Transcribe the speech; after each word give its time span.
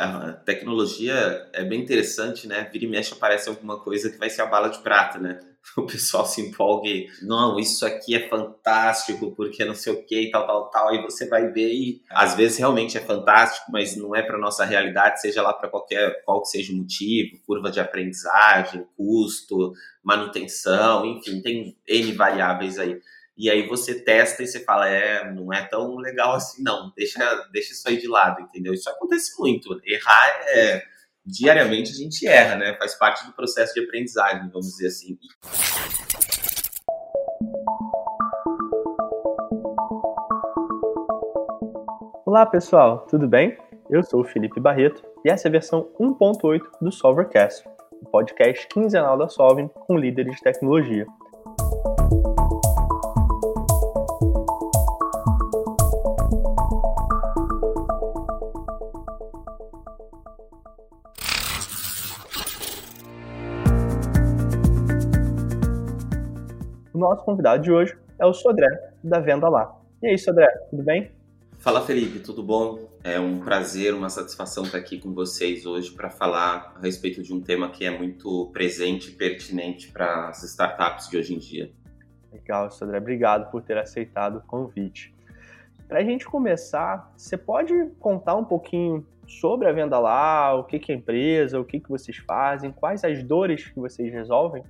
a 0.00 0.32
tecnologia 0.32 1.48
é 1.52 1.62
bem 1.62 1.80
interessante, 1.80 2.48
né? 2.48 2.68
Vira 2.72 2.84
e 2.84 2.88
mexe 2.88 3.12
aparece 3.12 3.48
alguma 3.48 3.78
coisa 3.78 4.10
que 4.10 4.18
vai 4.18 4.30
ser 4.30 4.42
a 4.42 4.46
bala 4.46 4.68
de 4.68 4.78
prata, 4.78 5.18
né? 5.18 5.38
O 5.76 5.82
pessoal 5.82 6.24
se 6.24 6.40
empolgue, 6.40 7.06
não, 7.22 7.58
isso 7.58 7.84
aqui 7.84 8.14
é 8.14 8.28
fantástico, 8.28 9.30
porque 9.36 9.62
não 9.62 9.74
sei 9.74 9.92
o 9.92 10.02
que, 10.04 10.30
tal, 10.30 10.46
tal, 10.46 10.70
tal. 10.70 10.88
Aí 10.88 11.02
você 11.02 11.28
vai 11.28 11.48
ver 11.52 11.72
e 11.72 12.02
às 12.10 12.34
vezes 12.34 12.56
realmente 12.58 12.96
é 12.96 13.00
fantástico, 13.00 13.70
mas 13.70 13.94
não 13.94 14.16
é 14.16 14.22
para 14.22 14.38
nossa 14.38 14.64
realidade, 14.64 15.20
seja 15.20 15.42
lá 15.42 15.52
para 15.52 15.68
qualquer 15.68 16.24
qual 16.24 16.40
que 16.40 16.48
seja 16.48 16.72
o 16.72 16.76
motivo, 16.76 17.38
curva 17.46 17.70
de 17.70 17.78
aprendizagem, 17.78 18.86
custo, 18.96 19.72
manutenção, 20.02 21.04
enfim, 21.04 21.42
tem 21.42 21.76
N 21.86 22.12
variáveis 22.12 22.78
aí 22.78 22.98
e 23.42 23.48
aí 23.48 23.66
você 23.66 23.94
testa 23.94 24.42
e 24.42 24.46
você 24.46 24.60
fala, 24.60 24.86
é, 24.86 25.32
não 25.32 25.50
é 25.50 25.64
tão 25.64 25.96
legal 25.96 26.34
assim, 26.34 26.62
não, 26.62 26.92
deixa, 26.94 27.18
deixa 27.50 27.72
isso 27.72 27.88
aí 27.88 27.96
de 27.96 28.06
lado, 28.06 28.42
entendeu? 28.42 28.74
Isso 28.74 28.90
acontece 28.90 29.32
muito. 29.40 29.80
Errar 29.82 30.28
é. 30.48 30.82
Diariamente 31.24 31.90
a 31.90 31.94
gente 31.94 32.26
erra, 32.26 32.56
né? 32.56 32.76
Faz 32.76 32.94
parte 32.96 33.24
do 33.24 33.32
processo 33.32 33.72
de 33.72 33.80
aprendizagem, 33.80 34.50
vamos 34.50 34.66
dizer 34.66 34.88
assim. 34.88 35.18
Olá 42.26 42.44
pessoal, 42.44 43.06
tudo 43.06 43.26
bem? 43.26 43.56
Eu 43.88 44.02
sou 44.02 44.20
o 44.20 44.24
Felipe 44.24 44.60
Barreto 44.60 45.02
e 45.24 45.30
essa 45.30 45.46
é 45.46 45.48
a 45.48 45.52
versão 45.52 45.90
1.8 45.98 46.60
do 46.82 46.92
Solvercast, 46.92 47.66
o 48.02 48.06
podcast 48.10 48.68
quinzenal 48.68 49.16
da 49.16 49.28
Solving 49.28 49.68
com 49.68 49.96
líderes 49.96 50.36
de 50.36 50.42
tecnologia. 50.42 51.06
Nosso 67.00 67.24
convidado 67.24 67.62
de 67.62 67.72
hoje 67.72 67.96
é 68.18 68.26
o 68.26 68.32
Sodré, 68.32 68.68
da 69.02 69.18
Venda 69.18 69.48
Lá. 69.48 69.74
E 70.02 70.08
aí, 70.08 70.18
Sodré, 70.18 70.46
tudo 70.70 70.82
bem? 70.82 71.10
Fala, 71.58 71.80
Felipe, 71.80 72.20
tudo 72.20 72.42
bom? 72.42 72.78
É 73.02 73.18
um 73.18 73.40
prazer, 73.40 73.94
uma 73.94 74.08
satisfação 74.08 74.64
estar 74.64 74.78
aqui 74.78 74.98
com 74.98 75.12
vocês 75.12 75.66
hoje 75.66 75.90
para 75.90 76.10
falar 76.10 76.74
a 76.76 76.80
respeito 76.80 77.22
de 77.22 77.32
um 77.34 77.40
tema 77.40 77.70
que 77.70 77.84
é 77.84 77.90
muito 77.90 78.50
presente 78.52 79.10
e 79.10 79.12
pertinente 79.12 79.90
para 79.90 80.28
as 80.28 80.42
startups 80.42 81.08
de 81.08 81.16
hoje 81.16 81.34
em 81.34 81.38
dia. 81.38 81.70
Legal, 82.32 82.70
Sodré, 82.70 82.98
obrigado 82.98 83.50
por 83.50 83.62
ter 83.62 83.76
aceitado 83.78 84.36
o 84.36 84.42
convite. 84.42 85.14
Para 85.88 85.98
a 85.98 86.04
gente 86.04 86.24
começar, 86.24 87.12
você 87.16 87.36
pode 87.36 87.74
contar 87.98 88.36
um 88.36 88.44
pouquinho 88.44 89.04
sobre 89.26 89.66
a 89.68 89.72
Venda 89.72 89.98
Lá, 89.98 90.54
o 90.54 90.64
que, 90.64 90.78
que 90.78 90.92
é 90.92 90.94
a 90.94 90.98
empresa, 90.98 91.60
o 91.60 91.64
que, 91.64 91.80
que 91.80 91.88
vocês 91.88 92.16
fazem, 92.18 92.70
quais 92.70 93.04
as 93.04 93.22
dores 93.22 93.68
que 93.68 93.78
vocês 93.78 94.12
resolvem? 94.12 94.62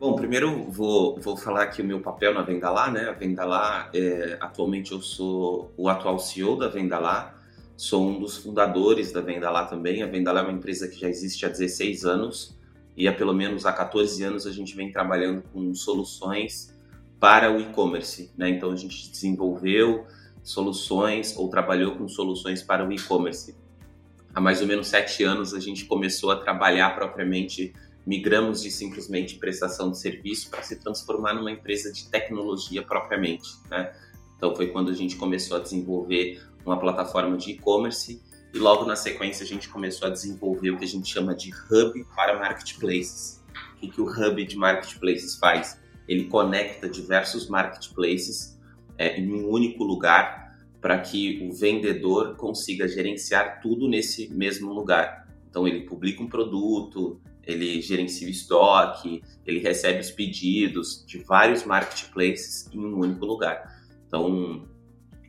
Bom, 0.00 0.14
primeiro 0.14 0.70
vou, 0.70 1.18
vou 1.18 1.36
falar 1.36 1.64
aqui 1.64 1.82
o 1.82 1.84
meu 1.84 2.00
papel 2.00 2.32
na 2.32 2.42
Vendalá, 2.42 2.88
né? 2.88 3.08
A 3.08 3.12
Vendalá, 3.12 3.90
é, 3.92 4.38
atualmente 4.40 4.92
eu 4.92 5.02
sou 5.02 5.72
o 5.76 5.88
atual 5.88 6.20
CEO 6.20 6.54
da 6.54 6.68
Vendalá, 6.68 7.34
sou 7.76 8.08
um 8.08 8.20
dos 8.20 8.36
fundadores 8.36 9.10
da 9.10 9.20
Vendalá 9.20 9.64
também. 9.64 10.00
A 10.00 10.06
Vendalá 10.06 10.38
é 10.38 10.42
uma 10.44 10.52
empresa 10.52 10.86
que 10.86 11.00
já 11.00 11.08
existe 11.08 11.44
há 11.44 11.48
16 11.48 12.04
anos 12.04 12.56
e 12.96 13.08
há 13.08 13.12
pelo 13.12 13.34
menos 13.34 13.66
há 13.66 13.72
14 13.72 14.22
anos 14.22 14.46
a 14.46 14.52
gente 14.52 14.76
vem 14.76 14.92
trabalhando 14.92 15.42
com 15.52 15.74
soluções 15.74 16.72
para 17.18 17.52
o 17.52 17.60
e-commerce, 17.60 18.30
né? 18.38 18.50
Então 18.50 18.70
a 18.70 18.76
gente 18.76 19.10
desenvolveu 19.10 20.06
soluções 20.44 21.36
ou 21.36 21.48
trabalhou 21.48 21.96
com 21.96 22.06
soluções 22.06 22.62
para 22.62 22.86
o 22.86 22.92
e-commerce. 22.92 23.52
Há 24.32 24.40
mais 24.40 24.60
ou 24.60 24.68
menos 24.68 24.86
sete 24.86 25.24
anos 25.24 25.54
a 25.54 25.58
gente 25.58 25.86
começou 25.86 26.30
a 26.30 26.36
trabalhar 26.36 26.94
propriamente 26.94 27.72
migramos 28.06 28.62
de 28.62 28.70
simplesmente 28.70 29.36
prestação 29.36 29.90
de 29.90 29.98
serviço 29.98 30.50
para 30.50 30.62
se 30.62 30.76
transformar 30.76 31.34
numa 31.34 31.50
empresa 31.50 31.92
de 31.92 32.08
tecnologia 32.08 32.82
propriamente. 32.82 33.48
Né? 33.70 33.92
Então 34.36 34.54
foi 34.54 34.68
quando 34.68 34.90
a 34.90 34.94
gente 34.94 35.16
começou 35.16 35.56
a 35.56 35.60
desenvolver 35.60 36.42
uma 36.64 36.78
plataforma 36.78 37.36
de 37.36 37.52
e-commerce 37.52 38.22
e 38.54 38.58
logo 38.58 38.84
na 38.84 38.96
sequência 38.96 39.44
a 39.44 39.46
gente 39.46 39.68
começou 39.68 40.08
a 40.08 40.10
desenvolver 40.10 40.70
o 40.70 40.78
que 40.78 40.84
a 40.84 40.88
gente 40.88 41.12
chama 41.12 41.34
de 41.34 41.50
hub 41.50 42.04
para 42.14 42.38
marketplaces. 42.38 43.44
O 43.76 43.80
que, 43.80 43.88
que 43.88 44.00
o 44.00 44.06
hub 44.06 44.44
de 44.44 44.56
marketplaces 44.56 45.36
faz? 45.36 45.78
Ele 46.08 46.24
conecta 46.24 46.88
diversos 46.88 47.48
marketplaces 47.48 48.58
é, 48.96 49.20
em 49.20 49.30
um 49.30 49.48
único 49.48 49.84
lugar 49.84 50.56
para 50.80 50.98
que 50.98 51.46
o 51.46 51.52
vendedor 51.52 52.36
consiga 52.36 52.88
gerenciar 52.88 53.60
tudo 53.60 53.88
nesse 53.88 54.28
mesmo 54.32 54.72
lugar. 54.72 55.28
Então 55.50 55.66
ele 55.66 55.80
publica 55.82 56.22
um 56.22 56.28
produto, 56.28 57.20
ele 57.48 57.80
gerencia 57.80 58.28
o 58.28 58.30
estoque, 58.30 59.22
ele 59.46 59.58
recebe 59.58 60.00
os 60.00 60.10
pedidos 60.10 61.02
de 61.06 61.18
vários 61.18 61.64
marketplaces 61.64 62.68
em 62.72 62.78
um 62.78 63.00
único 63.00 63.24
lugar. 63.24 63.82
Então, 64.06 64.68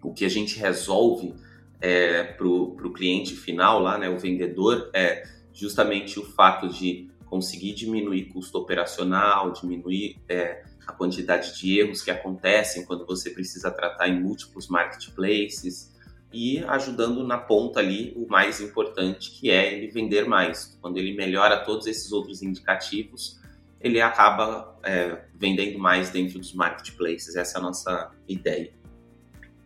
o 0.03 0.13
que 0.13 0.25
a 0.25 0.29
gente 0.29 0.59
resolve 0.59 1.33
é, 1.79 2.23
para 2.23 2.45
o 2.45 2.93
cliente 2.93 3.33
final, 3.33 3.79
lá, 3.79 3.97
né, 3.97 4.09
o 4.09 4.19
vendedor, 4.19 4.89
é 4.93 5.23
justamente 5.53 6.19
o 6.19 6.25
fato 6.25 6.67
de 6.67 7.09
conseguir 7.25 7.73
diminuir 7.73 8.25
custo 8.25 8.57
operacional, 8.57 9.53
diminuir 9.53 10.17
é, 10.27 10.63
a 10.85 10.91
quantidade 10.91 11.57
de 11.57 11.79
erros 11.79 12.01
que 12.01 12.11
acontecem 12.11 12.85
quando 12.85 13.05
você 13.05 13.29
precisa 13.29 13.71
tratar 13.71 14.09
em 14.09 14.21
múltiplos 14.21 14.67
marketplaces, 14.67 15.88
e 16.31 16.63
ajudando 16.65 17.23
na 17.23 17.37
ponta 17.37 17.79
ali 17.79 18.13
o 18.15 18.27
mais 18.27 18.61
importante, 18.61 19.31
que 19.31 19.49
é 19.49 19.73
ele 19.73 19.87
vender 19.87 20.27
mais. 20.27 20.77
Quando 20.81 20.97
ele 20.97 21.15
melhora 21.15 21.57
todos 21.63 21.87
esses 21.87 22.11
outros 22.11 22.43
indicativos, 22.43 23.39
ele 23.81 24.01
acaba 24.01 24.75
é, 24.83 25.17
vendendo 25.33 25.79
mais 25.79 26.09
dentro 26.09 26.37
dos 26.37 26.53
marketplaces. 26.53 27.35
Essa 27.35 27.57
é 27.57 27.59
a 27.59 27.63
nossa 27.63 28.11
ideia. 28.27 28.71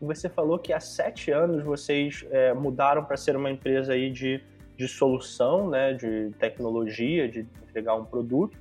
Você 0.01 0.29
falou 0.29 0.59
que 0.59 0.71
há 0.71 0.79
sete 0.79 1.31
anos 1.31 1.63
vocês 1.63 2.25
é, 2.29 2.53
mudaram 2.53 3.03
para 3.03 3.17
ser 3.17 3.35
uma 3.35 3.49
empresa 3.49 3.93
aí 3.93 4.09
de, 4.09 4.41
de 4.77 4.87
solução, 4.87 5.69
né, 5.69 5.93
de 5.93 6.31
tecnologia, 6.39 7.27
de 7.27 7.47
entregar 7.69 7.95
um 7.95 8.05
produto. 8.05 8.57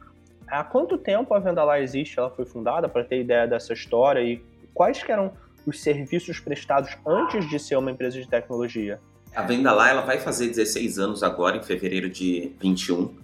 Há 0.46 0.62
quanto 0.62 0.98
tempo 0.98 1.34
a 1.34 1.38
Venda 1.38 1.64
Lá 1.64 1.80
existe? 1.80 2.18
Ela 2.18 2.30
foi 2.30 2.44
fundada 2.44 2.88
para 2.88 3.04
ter 3.04 3.20
ideia 3.20 3.46
dessa 3.46 3.72
história 3.72 4.20
e 4.20 4.42
quais 4.72 5.02
que 5.02 5.10
eram 5.10 5.32
os 5.66 5.80
serviços 5.80 6.40
prestados 6.40 6.90
antes 7.06 7.48
de 7.48 7.58
ser 7.58 7.76
uma 7.76 7.90
empresa 7.90 8.20
de 8.20 8.28
tecnologia? 8.28 9.00
A 9.34 9.42
Venda 9.42 9.72
Lá 9.72 9.88
ela 9.88 10.02
vai 10.02 10.18
fazer 10.18 10.48
16 10.48 10.98
anos 10.98 11.22
agora, 11.22 11.56
em 11.56 11.62
fevereiro 11.62 12.10
de 12.10 12.52
21. 12.60 13.14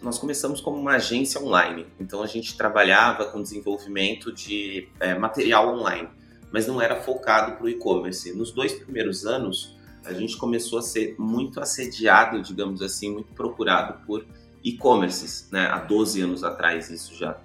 Nós 0.00 0.18
começamos 0.18 0.60
como 0.60 0.78
uma 0.78 0.92
agência 0.92 1.40
online, 1.40 1.86
então 1.98 2.22
a 2.22 2.26
gente 2.26 2.56
trabalhava 2.56 3.24
com 3.26 3.42
desenvolvimento 3.42 4.32
de 4.32 4.88
é, 5.00 5.14
material 5.14 5.74
online, 5.74 6.08
mas 6.52 6.66
não 6.66 6.80
era 6.80 6.96
focado 7.02 7.56
para 7.56 7.64
o 7.64 7.68
e-commerce. 7.68 8.32
Nos 8.32 8.52
dois 8.52 8.72
primeiros 8.74 9.26
anos, 9.26 9.76
a 10.04 10.12
gente 10.12 10.36
começou 10.36 10.78
a 10.78 10.82
ser 10.82 11.16
muito 11.18 11.60
assediado, 11.60 12.40
digamos 12.40 12.80
assim, 12.80 13.10
muito 13.12 13.32
procurado 13.34 14.06
por 14.06 14.24
e-commerces, 14.62 15.48
né? 15.50 15.66
Há 15.66 15.78
12 15.78 16.20
anos 16.20 16.44
atrás, 16.44 16.90
isso 16.90 17.14
já. 17.14 17.36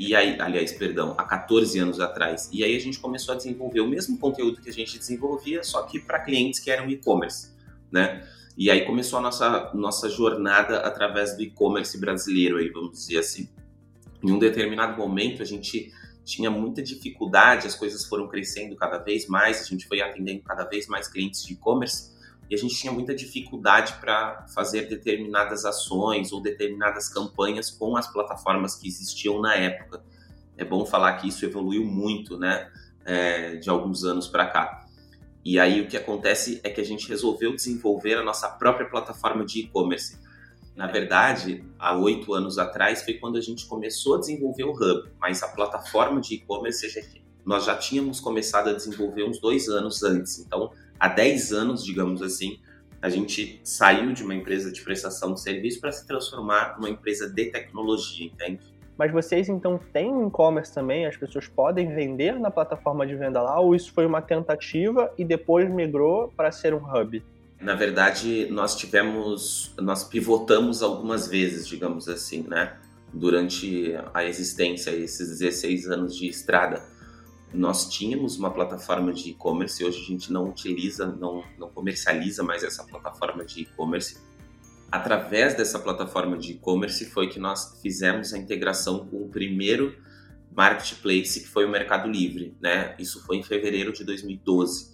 E 0.00 0.14
aí, 0.14 0.40
aliás, 0.40 0.72
perdão, 0.72 1.14
há 1.18 1.24
14 1.24 1.78
anos 1.78 2.00
atrás. 2.00 2.48
E 2.50 2.64
aí 2.64 2.74
a 2.74 2.80
gente 2.80 2.98
começou 2.98 3.34
a 3.34 3.36
desenvolver 3.36 3.80
o 3.80 3.86
mesmo 3.86 4.18
conteúdo 4.18 4.58
que 4.62 4.70
a 4.70 4.72
gente 4.72 4.98
desenvolvia, 4.98 5.62
só 5.62 5.82
que 5.82 6.00
para 6.00 6.18
clientes 6.20 6.58
que 6.58 6.70
eram 6.70 6.88
e-commerce, 6.88 7.52
né? 7.92 8.26
E 8.56 8.70
aí 8.70 8.86
começou 8.86 9.18
a 9.18 9.22
nossa, 9.22 9.70
nossa 9.74 10.08
jornada 10.08 10.78
através 10.78 11.36
do 11.36 11.42
e-commerce 11.42 12.00
brasileiro, 12.00 12.56
aí, 12.56 12.70
vamos 12.70 12.92
dizer 12.92 13.18
assim. 13.18 13.50
Em 14.22 14.32
um 14.32 14.38
determinado 14.38 14.96
momento, 14.96 15.42
a 15.42 15.44
gente 15.44 15.92
tinha 16.24 16.50
muita 16.50 16.82
dificuldade, 16.82 17.66
as 17.66 17.74
coisas 17.74 18.06
foram 18.06 18.26
crescendo 18.26 18.74
cada 18.76 18.96
vez 18.96 19.26
mais, 19.26 19.60
a 19.60 19.64
gente 19.64 19.86
foi 19.86 20.00
atendendo 20.00 20.42
cada 20.42 20.64
vez 20.64 20.86
mais 20.86 21.08
clientes 21.08 21.44
de 21.44 21.52
e-commerce, 21.52 22.10
e 22.50 22.54
a 22.56 22.58
gente 22.58 22.74
tinha 22.74 22.92
muita 22.92 23.14
dificuldade 23.14 23.94
para 24.00 24.44
fazer 24.52 24.88
determinadas 24.88 25.64
ações 25.64 26.32
ou 26.32 26.42
determinadas 26.42 27.08
campanhas 27.08 27.70
com 27.70 27.96
as 27.96 28.12
plataformas 28.12 28.74
que 28.74 28.88
existiam 28.88 29.40
na 29.40 29.54
época. 29.54 30.02
É 30.58 30.64
bom 30.64 30.84
falar 30.84 31.12
que 31.18 31.28
isso 31.28 31.44
evoluiu 31.44 31.84
muito, 31.84 32.36
né, 32.36 32.68
é, 33.04 33.54
de 33.54 33.70
alguns 33.70 34.02
anos 34.02 34.26
para 34.26 34.46
cá. 34.46 34.84
E 35.44 35.60
aí 35.60 35.80
o 35.80 35.86
que 35.86 35.96
acontece 35.96 36.60
é 36.64 36.70
que 36.70 36.80
a 36.80 36.84
gente 36.84 37.08
resolveu 37.08 37.54
desenvolver 37.54 38.16
a 38.16 38.22
nossa 38.24 38.48
própria 38.48 38.90
plataforma 38.90 39.44
de 39.44 39.60
e-commerce. 39.60 40.18
Na 40.74 40.88
verdade, 40.88 41.64
há 41.78 41.96
oito 41.96 42.34
anos 42.34 42.58
atrás 42.58 43.02
foi 43.04 43.14
quando 43.14 43.38
a 43.38 43.40
gente 43.40 43.64
começou 43.66 44.16
a 44.16 44.18
desenvolver 44.18 44.64
o 44.64 44.72
Hub, 44.72 45.08
mas 45.20 45.40
a 45.44 45.48
plataforma 45.48 46.20
de 46.20 46.34
e-commerce 46.34 47.08
nós 47.44 47.64
já 47.64 47.76
tínhamos 47.76 48.18
começado 48.18 48.70
a 48.70 48.72
desenvolver 48.72 49.22
uns 49.22 49.40
dois 49.40 49.68
anos 49.68 50.02
antes. 50.02 50.40
Então, 50.40 50.72
há 51.00 51.08
10 51.08 51.52
anos, 51.52 51.84
digamos 51.84 52.22
assim, 52.22 52.60
a 53.00 53.08
gente 53.08 53.58
saiu 53.64 54.12
de 54.12 54.22
uma 54.22 54.34
empresa 54.34 54.70
de 54.70 54.82
prestação 54.82 55.32
de 55.32 55.40
serviço 55.40 55.80
para 55.80 55.90
se 55.90 56.06
transformar 56.06 56.76
numa 56.76 56.90
empresa 56.90 57.28
de 57.28 57.46
tecnologia, 57.46 58.26
entende? 58.26 58.60
Mas 58.98 59.10
vocês 59.10 59.48
então 59.48 59.80
têm 59.94 60.12
um 60.12 60.28
e-commerce 60.28 60.74
também? 60.74 61.06
As 61.06 61.16
pessoas 61.16 61.48
podem 61.48 61.94
vender 61.94 62.38
na 62.38 62.50
plataforma 62.50 63.06
de 63.06 63.16
venda 63.16 63.40
lá? 63.40 63.58
Ou 63.58 63.74
isso 63.74 63.90
foi 63.94 64.04
uma 64.04 64.20
tentativa 64.20 65.10
e 65.16 65.24
depois 65.24 65.70
migrou 65.70 66.30
para 66.36 66.52
ser 66.52 66.74
um 66.74 66.82
hub? 66.84 67.22
Na 67.58 67.74
verdade, 67.74 68.46
nós 68.50 68.76
tivemos, 68.76 69.74
nós 69.78 70.04
pivotamos 70.04 70.82
algumas 70.82 71.26
vezes, 71.26 71.66
digamos 71.66 72.08
assim, 72.08 72.44
né? 72.46 72.76
Durante 73.10 73.94
a 74.12 74.22
existência, 74.24 74.90
esses 74.90 75.38
16 75.38 75.88
anos 75.88 76.14
de 76.14 76.28
estrada. 76.28 76.82
Nós 77.52 77.88
tínhamos 77.88 78.36
uma 78.38 78.50
plataforma 78.50 79.12
de 79.12 79.30
e-commerce, 79.30 79.84
hoje 79.84 80.00
a 80.00 80.06
gente 80.06 80.32
não 80.32 80.48
utiliza, 80.48 81.06
não, 81.06 81.42
não 81.58 81.68
comercializa 81.68 82.44
mais 82.44 82.62
essa 82.62 82.84
plataforma 82.84 83.44
de 83.44 83.62
e-commerce. 83.62 84.18
Através 84.90 85.54
dessa 85.54 85.78
plataforma 85.78 86.38
de 86.38 86.52
e-commerce 86.52 87.04
foi 87.06 87.28
que 87.28 87.40
nós 87.40 87.80
fizemos 87.82 88.32
a 88.32 88.38
integração 88.38 89.06
com 89.06 89.24
o 89.24 89.28
primeiro 89.28 89.96
marketplace, 90.52 91.40
que 91.40 91.48
foi 91.48 91.64
o 91.64 91.68
Mercado 91.68 92.08
Livre, 92.08 92.56
né? 92.60 92.94
Isso 92.98 93.24
foi 93.24 93.36
em 93.36 93.42
fevereiro 93.42 93.92
de 93.92 94.04
2012. 94.04 94.90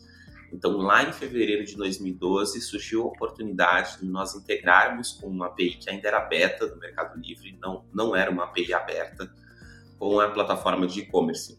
Então, 0.52 0.78
lá 0.78 1.02
em 1.02 1.12
fevereiro 1.12 1.64
de 1.64 1.76
2012, 1.76 2.60
surgiu 2.60 3.02
a 3.02 3.06
oportunidade 3.06 3.98
de 4.00 4.06
nós 4.06 4.34
integrarmos 4.34 5.12
com 5.12 5.26
uma 5.28 5.46
API 5.46 5.76
que 5.76 5.90
ainda 5.90 6.08
era 6.08 6.20
beta 6.20 6.66
do 6.66 6.78
Mercado 6.78 7.18
Livre, 7.20 7.58
não, 7.60 7.84
não 7.92 8.14
era 8.14 8.30
uma 8.30 8.44
API 8.44 8.72
aberta, 8.72 9.30
com 9.98 10.20
a 10.20 10.30
plataforma 10.30 10.86
de 10.86 11.00
e-commerce. 11.00 11.56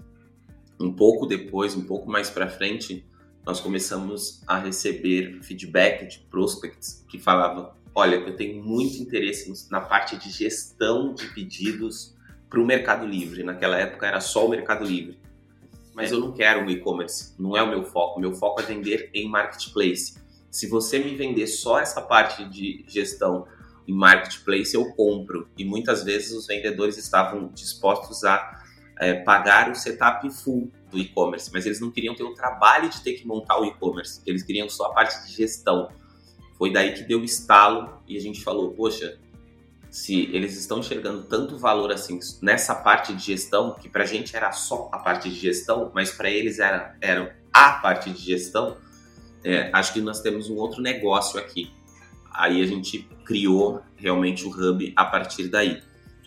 Um 0.79 0.93
pouco 0.93 1.25
depois, 1.25 1.75
um 1.75 1.85
pouco 1.85 2.09
mais 2.09 2.29
para 2.29 2.47
frente, 2.47 3.05
nós 3.45 3.59
começamos 3.59 4.41
a 4.45 4.59
receber 4.59 5.39
feedback 5.41 6.07
de 6.07 6.19
prospects 6.29 7.05
que 7.09 7.17
falavam: 7.17 7.71
olha, 7.95 8.15
eu 8.15 8.35
tenho 8.35 8.63
muito 8.63 8.97
interesse 8.97 9.71
na 9.71 9.81
parte 9.81 10.17
de 10.17 10.29
gestão 10.29 11.13
de 11.13 11.27
pedidos 11.27 12.13
para 12.49 12.59
o 12.59 12.65
Mercado 12.65 13.05
Livre. 13.05 13.43
Naquela 13.43 13.77
época 13.77 14.05
era 14.05 14.19
só 14.19 14.45
o 14.45 14.49
Mercado 14.49 14.85
Livre. 14.85 15.17
Mas 15.95 16.11
eu 16.11 16.19
não 16.19 16.31
quero 16.31 16.61
um 16.61 16.69
e-commerce, 16.69 17.33
não 17.39 17.57
é 17.57 17.63
o 17.63 17.69
meu 17.69 17.83
foco. 17.83 18.19
Meu 18.19 18.33
foco 18.33 18.61
é 18.61 18.63
vender 18.63 19.09
em 19.13 19.27
marketplace. 19.27 20.15
Se 20.51 20.67
você 20.67 20.99
me 20.99 21.15
vender 21.15 21.47
só 21.47 21.79
essa 21.79 22.01
parte 22.01 22.43
de 22.45 22.85
gestão 22.87 23.47
em 23.87 23.93
marketplace, 23.93 24.75
eu 24.75 24.93
compro. 24.93 25.49
E 25.57 25.65
muitas 25.65 26.03
vezes 26.03 26.31
os 26.33 26.45
vendedores 26.45 26.97
estavam 26.97 27.47
dispostos 27.47 28.23
a 28.23 28.63
é, 28.99 29.13
pagar 29.15 29.69
o 29.69 29.75
setup 29.75 30.29
full 30.31 30.71
do 30.91 30.97
e-commerce, 30.97 31.49
mas 31.53 31.65
eles 31.65 31.79
não 31.79 31.91
queriam 31.91 32.15
ter 32.15 32.23
o 32.23 32.33
trabalho 32.33 32.89
de 32.89 33.01
ter 33.01 33.13
que 33.13 33.27
montar 33.27 33.59
o 33.59 33.65
e-commerce, 33.65 34.21
eles 34.25 34.43
queriam 34.43 34.69
só 34.69 34.85
a 34.85 34.93
parte 34.93 35.25
de 35.25 35.33
gestão. 35.33 35.89
Foi 36.57 36.71
daí 36.71 36.93
que 36.93 37.03
deu 37.03 37.19
o 37.19 37.23
estalo 37.23 38.01
e 38.07 38.17
a 38.17 38.21
gente 38.21 38.43
falou: 38.43 38.71
poxa, 38.71 39.19
se 39.89 40.29
eles 40.33 40.57
estão 40.57 40.79
enxergando 40.79 41.23
tanto 41.23 41.57
valor 41.57 41.91
assim 41.91 42.19
nessa 42.41 42.75
parte 42.75 43.13
de 43.13 43.23
gestão, 43.23 43.75
que 43.75 43.87
para 43.87 44.03
a 44.03 44.07
gente 44.07 44.35
era 44.35 44.51
só 44.51 44.89
a 44.91 44.99
parte 44.99 45.29
de 45.29 45.35
gestão, 45.35 45.91
mas 45.93 46.11
para 46.11 46.29
eles 46.29 46.59
era, 46.59 46.95
era 47.01 47.37
a 47.53 47.71
parte 47.73 48.09
de 48.11 48.19
gestão, 48.19 48.77
é, 49.43 49.69
acho 49.73 49.93
que 49.93 50.01
nós 50.01 50.21
temos 50.21 50.49
um 50.49 50.55
outro 50.55 50.81
negócio 50.81 51.39
aqui. 51.39 51.71
Aí 52.31 52.61
a 52.61 52.65
gente 52.65 53.07
criou 53.25 53.81
realmente 53.95 54.45
o 54.45 54.49
Hub 54.49 54.93
a 54.95 55.05
partir 55.05 55.47
daí. 55.47 55.81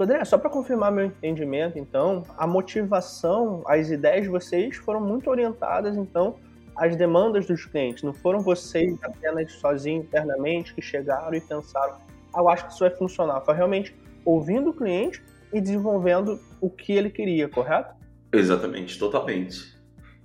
André, 0.04 0.24
só 0.24 0.38
para 0.38 0.50
confirmar 0.50 0.90
meu 0.90 1.06
entendimento, 1.06 1.78
então, 1.78 2.24
a 2.36 2.46
motivação, 2.46 3.62
as 3.66 3.90
ideias 3.90 4.24
de 4.24 4.28
vocês 4.28 4.76
foram 4.76 5.00
muito 5.00 5.28
orientadas, 5.30 5.96
então, 5.96 6.36
às 6.76 6.96
demandas 6.96 7.46
dos 7.46 7.64
clientes. 7.66 8.02
Não 8.02 8.14
foram 8.14 8.40
vocês 8.40 8.96
apenas 9.02 9.52
sozinhos 9.52 10.06
internamente 10.06 10.74
que 10.74 10.80
chegaram 10.80 11.34
e 11.34 11.40
pensaram, 11.40 11.96
eu 12.34 12.48
acho 12.48 12.66
que 12.66 12.72
isso 12.72 12.80
vai 12.80 12.90
funcionar. 12.90 13.40
Foi 13.42 13.54
realmente 13.54 13.94
ouvindo 14.24 14.70
o 14.70 14.74
cliente 14.74 15.22
e 15.52 15.60
desenvolvendo 15.60 16.40
o 16.60 16.70
que 16.70 16.92
ele 16.92 17.10
queria, 17.10 17.48
correto? 17.48 17.94
Exatamente, 18.32 18.98
totalmente. 18.98 19.78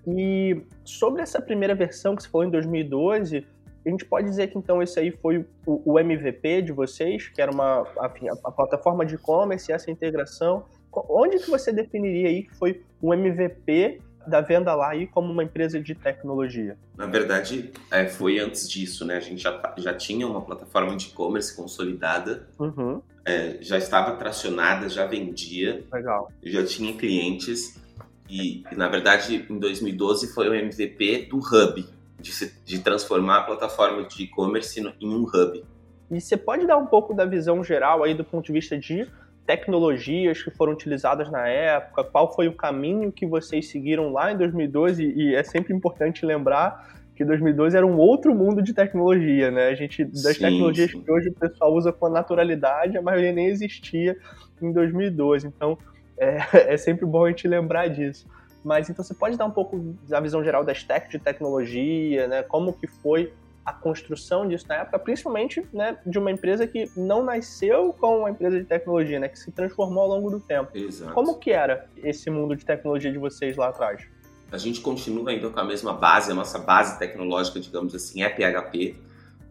E 0.07 0.61
sobre 0.83 1.21
essa 1.21 1.41
primeira 1.41 1.73
versão 1.73 2.15
que 2.15 2.23
você 2.23 2.29
falou 2.29 2.47
em 2.47 2.51
2012, 2.51 3.45
a 3.85 3.89
gente 3.89 4.05
pode 4.05 4.27
dizer 4.27 4.47
que 4.47 4.57
então 4.57 4.81
esse 4.81 4.99
aí 4.99 5.11
foi 5.11 5.45
o, 5.65 5.93
o 5.93 5.99
MVP 5.99 6.63
de 6.63 6.71
vocês, 6.71 7.27
que 7.27 7.41
era 7.41 7.51
uma 7.51 7.81
a, 7.99 8.11
a 8.43 8.51
plataforma 8.51 9.05
de 9.05 9.15
e-commerce, 9.15 9.71
essa 9.71 9.91
integração. 9.91 10.65
Onde 11.09 11.39
que 11.39 11.49
você 11.49 11.71
definiria 11.71 12.29
aí 12.29 12.43
que 12.43 12.55
foi 12.55 12.81
o 13.01 13.13
MVP 13.13 14.01
da 14.25 14.41
venda 14.41 14.73
lá 14.73 14.89
aí 14.91 15.07
como 15.07 15.31
uma 15.31 15.43
empresa 15.43 15.79
de 15.79 15.93
tecnologia? 15.93 16.77
Na 16.97 17.05
verdade, 17.05 17.71
é, 17.91 18.07
foi 18.07 18.39
antes 18.39 18.69
disso, 18.69 19.05
né? 19.05 19.17
A 19.17 19.19
gente 19.19 19.41
já, 19.41 19.73
já 19.77 19.93
tinha 19.93 20.27
uma 20.27 20.41
plataforma 20.41 20.95
de 20.95 21.07
e-commerce 21.07 21.55
consolidada, 21.55 22.47
uhum. 22.57 23.01
é, 23.23 23.57
já 23.61 23.77
estava 23.77 24.15
tracionada, 24.15 24.89
já 24.89 25.05
vendia, 25.05 25.83
Legal. 25.91 26.31
já 26.43 26.65
tinha 26.65 26.93
clientes. 26.93 27.79
E, 28.27 28.63
na 28.75 28.87
verdade, 28.87 29.45
em 29.47 29.59
2012 29.59 30.33
foi 30.33 30.49
o 30.49 30.53
MVP 30.53 31.27
do 31.29 31.37
Hub, 31.37 31.85
de, 32.19 32.31
se, 32.31 32.53
de 32.63 32.79
transformar 32.79 33.39
a 33.39 33.43
plataforma 33.43 34.03
de 34.03 34.23
e-commerce 34.23 34.79
em 34.99 35.07
um 35.07 35.23
hub. 35.23 35.63
E 36.11 36.21
você 36.21 36.37
pode 36.37 36.65
dar 36.67 36.77
um 36.77 36.85
pouco 36.85 37.13
da 37.13 37.25
visão 37.25 37.63
geral 37.63 38.03
aí 38.03 38.13
do 38.13 38.23
ponto 38.23 38.45
de 38.45 38.53
vista 38.53 38.77
de 38.77 39.07
tecnologias 39.45 40.41
que 40.41 40.49
foram 40.49 40.73
utilizadas 40.73 41.29
na 41.29 41.47
época, 41.47 42.03
qual 42.03 42.33
foi 42.33 42.47
o 42.47 42.53
caminho 42.53 43.11
que 43.11 43.25
vocês 43.25 43.69
seguiram 43.69 44.11
lá 44.11 44.31
em 44.31 44.37
2012 44.37 45.03
e 45.03 45.35
é 45.35 45.43
sempre 45.43 45.73
importante 45.73 46.25
lembrar 46.25 46.95
que 47.15 47.23
2012 47.23 47.77
era 47.77 47.85
um 47.85 47.97
outro 47.97 48.35
mundo 48.35 48.61
de 48.61 48.73
tecnologia, 48.73 49.49
né? 49.49 49.67
A 49.67 49.75
gente 49.75 50.03
das 50.03 50.35
sim, 50.35 50.41
tecnologias 50.41 50.91
sim. 50.91 51.01
que 51.01 51.09
hoje 51.09 51.29
o 51.29 51.33
pessoal 51.33 51.73
usa 51.73 51.93
com 51.93 52.09
naturalidade, 52.09 52.97
a 52.97 53.01
maioria 53.01 53.31
nem 53.31 53.47
existia 53.47 54.17
em 54.61 54.71
2012. 54.71 55.47
Então 55.47 55.77
é, 56.17 56.73
é 56.73 56.77
sempre 56.77 57.05
bom 57.05 57.25
a 57.25 57.29
gente 57.29 57.47
lembrar 57.47 57.87
disso. 57.87 58.27
Mas 58.65 58.89
então 58.89 59.05
você 59.05 59.13
pode 59.13 59.37
dar 59.37 59.45
um 59.45 59.51
pouco 59.51 59.95
da 60.09 60.19
visão 60.19 60.43
geral 60.43 60.63
da 60.63 60.73
stack 60.73 61.07
de 61.07 61.19
tecnologia, 61.19 62.27
né? 62.27 62.41
Como 62.41 62.73
que 62.73 62.87
foi 62.87 63.31
a 63.63 63.71
construção 63.71 64.47
disso 64.47 64.65
na 64.67 64.75
época, 64.75 64.97
principalmente 64.97 65.63
né, 65.71 65.97
de 66.05 66.19
uma 66.19 66.31
empresa 66.31 66.67
que 66.67 66.89
não 66.95 67.23
nasceu 67.23 67.93
como 67.93 68.19
uma 68.19 68.29
empresa 68.29 68.59
de 68.59 68.65
tecnologia, 68.65 69.19
né, 69.19 69.27
que 69.27 69.39
se 69.39 69.51
transformou 69.51 70.03
ao 70.03 70.09
longo 70.09 70.29
do 70.29 70.39
tempo. 70.39 70.69
Exato. 70.75 71.13
Como 71.13 71.39
que 71.39 71.49
era 71.49 71.87
esse 71.97 72.29
mundo 72.29 72.55
de 72.55 72.63
tecnologia 72.63 73.11
de 73.11 73.17
vocês 73.17 73.57
lá 73.57 73.69
atrás? 73.69 74.03
A 74.51 74.57
gente 74.59 74.81
continua 74.81 75.31
ainda 75.31 75.49
com 75.49 75.59
a 75.59 75.63
mesma 75.63 75.93
base, 75.93 76.31
a 76.31 76.35
nossa 76.35 76.59
base 76.59 76.99
tecnológica, 76.99 77.59
digamos 77.59 77.95
assim, 77.95 78.21
é 78.21 78.29
PHP, 78.29 78.95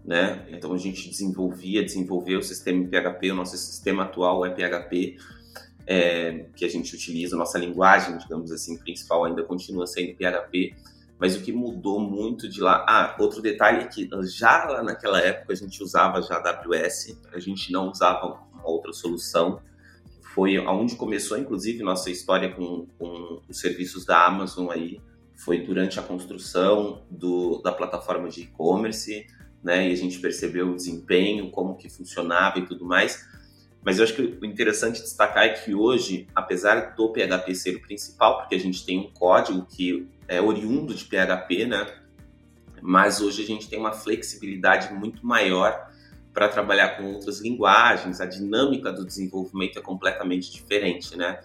né? 0.05 0.45
Então 0.49 0.73
a 0.73 0.79
gente 0.79 1.09
desenvolvia, 1.09 1.83
desenvolveu 1.83 2.39
o 2.39 2.43
sistema 2.43 2.79
em 2.79 2.87
PHP, 2.87 3.33
o 3.33 3.35
nosso 3.35 3.57
sistema 3.57 4.05
atual 4.05 4.47
é 4.47 4.51
PHP, 4.51 5.17
é, 5.87 6.47
que 6.57 6.65
a 6.65 6.69
gente 6.69 6.95
utiliza, 6.95 7.37
nossa 7.37 7.59
linguagem, 7.59 8.17
digamos 8.19 8.51
assim, 8.51 8.77
principal 8.79 9.25
ainda 9.25 9.43
continua 9.43 9.87
sendo 9.87 10.15
PHP 10.15 10.75
mas 11.19 11.37
o 11.37 11.41
que 11.43 11.53
mudou 11.53 12.01
muito 12.01 12.49
de 12.49 12.61
lá. 12.61 12.85
Ah, 12.89 13.17
outro 13.19 13.41
detalhe 13.41 13.83
é 13.83 13.87
que 13.87 14.09
já 14.25 14.65
lá 14.65 14.83
naquela 14.83 15.21
época 15.21 15.53
a 15.53 15.57
gente 15.57 15.83
usava 15.83 16.21
já 16.21 16.37
AWS, 16.37 17.19
a 17.33 17.39
gente 17.39 17.73
não 17.73 17.91
usava 17.91 18.41
uma 18.53 18.69
outra 18.69 18.93
solução. 18.93 19.61
Foi 20.35 20.57
aonde 20.57 20.97
começou, 20.97 21.39
inclusive, 21.39 21.83
nossa 21.83 22.11
história 22.11 22.53
com, 22.53 22.87
com 22.99 23.41
os 23.49 23.59
serviços 23.61 24.05
da 24.05 24.27
Amazon 24.27 24.71
aí. 24.71 25.01
Foi 25.37 25.61
durante 25.61 25.99
a 25.99 26.03
construção 26.03 27.03
do, 27.11 27.61
da 27.63 27.73
plataforma 27.73 28.29
de 28.29 28.43
e-commerce, 28.43 29.27
né? 29.63 29.89
E 29.89 29.93
a 29.93 29.97
gente 29.97 30.19
percebeu 30.19 30.71
o 30.71 30.77
desempenho, 30.77 31.51
como 31.51 31.77
que 31.77 31.89
funcionava 31.89 32.59
e 32.59 32.67
tudo 32.67 32.85
mais. 32.85 33.25
Mas 33.85 33.99
eu 33.99 34.05
acho 34.05 34.15
que 34.15 34.23
o 34.23 34.47
interessante 34.47 35.03
destacar 35.03 35.45
é 35.45 35.51
que 35.51 35.75
hoje, 35.75 36.27
apesar 36.35 36.95
do 36.95 37.13
PHP 37.13 37.55
ser 37.55 37.77
o 37.77 37.83
principal, 37.83 38.39
porque 38.39 38.55
a 38.55 38.59
gente 38.59 38.85
tem 38.85 38.99
um 38.99 39.11
código 39.13 39.67
que 39.67 40.09
é 40.27 40.41
oriundo 40.41 40.95
de 40.95 41.05
PHP, 41.05 41.67
né? 41.67 41.87
Mas 42.81 43.21
hoje 43.21 43.43
a 43.43 43.47
gente 43.47 43.69
tem 43.69 43.79
uma 43.79 43.93
flexibilidade 43.93 44.93
muito 44.95 45.25
maior 45.27 45.91
para 46.33 46.49
trabalhar 46.49 46.97
com 46.97 47.13
outras 47.13 47.41
linguagens, 47.41 48.21
a 48.21 48.27
dinâmica 48.27 48.91
do 48.93 49.05
desenvolvimento 49.05 49.79
é 49.79 49.83
completamente 49.83 50.51
diferente, 50.51 51.17
né? 51.17 51.39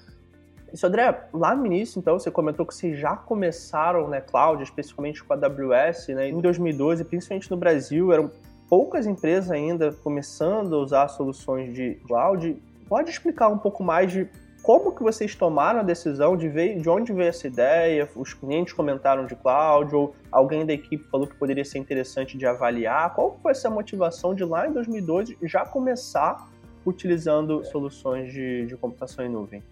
Isso, 0.73 0.85
André, 0.85 1.27
lá 1.33 1.55
no 1.55 1.65
início, 1.65 1.99
então, 1.99 2.17
você 2.17 2.29
comentou 2.29 2.65
que 2.65 2.73
vocês 2.73 2.97
já 2.97 3.15
começaram, 3.15 4.07
né, 4.07 4.21
cloud, 4.21 4.61
especificamente 4.63 5.23
com 5.23 5.33
a 5.33 5.35
AWS, 5.35 6.09
né, 6.09 6.29
em 6.29 6.39
2012, 6.39 7.03
principalmente 7.03 7.49
no 7.49 7.57
Brasil, 7.57 8.11
eram 8.11 8.31
poucas 8.69 9.07
empresas 9.07 9.49
ainda 9.49 9.91
começando 9.91 10.75
a 10.75 10.77
usar 10.77 11.07
soluções 11.07 11.73
de 11.73 11.95
cloud. 12.07 12.61
Pode 12.87 13.09
explicar 13.09 13.49
um 13.49 13.57
pouco 13.57 13.83
mais 13.83 14.11
de 14.11 14.29
como 14.61 14.91
que 14.91 15.01
vocês 15.01 15.33
tomaram 15.35 15.79
a 15.79 15.83
decisão 15.83 16.35
de 16.37 16.47
ver 16.49 16.79
de 16.79 16.89
onde 16.89 17.11
veio 17.13 17.29
essa 17.29 17.47
ideia? 17.47 18.07
Os 18.15 18.33
clientes 18.33 18.73
comentaram 18.73 19.25
de 19.25 19.35
cloud 19.35 19.95
ou 19.95 20.15
alguém 20.31 20.65
da 20.65 20.73
equipe 20.73 21.03
falou 21.09 21.25
que 21.25 21.35
poderia 21.35 21.65
ser 21.65 21.79
interessante 21.79 22.37
de 22.37 22.45
avaliar? 22.45 23.13
Qual 23.15 23.39
foi 23.41 23.51
essa 23.51 23.69
motivação 23.69 24.35
de 24.35 24.43
lá 24.43 24.67
em 24.67 24.73
2012 24.73 25.37
já 25.43 25.65
começar 25.65 26.47
utilizando 26.85 27.63
soluções 27.65 28.31
de, 28.31 28.65
de 28.65 28.75
computação 28.75 29.25
em 29.25 29.29
nuvem? 29.29 29.63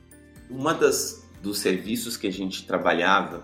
Uma 0.49 0.73
das 0.73 1.27
dos 1.41 1.59
serviços 1.59 2.17
que 2.17 2.27
a 2.27 2.31
gente 2.31 2.65
trabalhava 2.65 3.43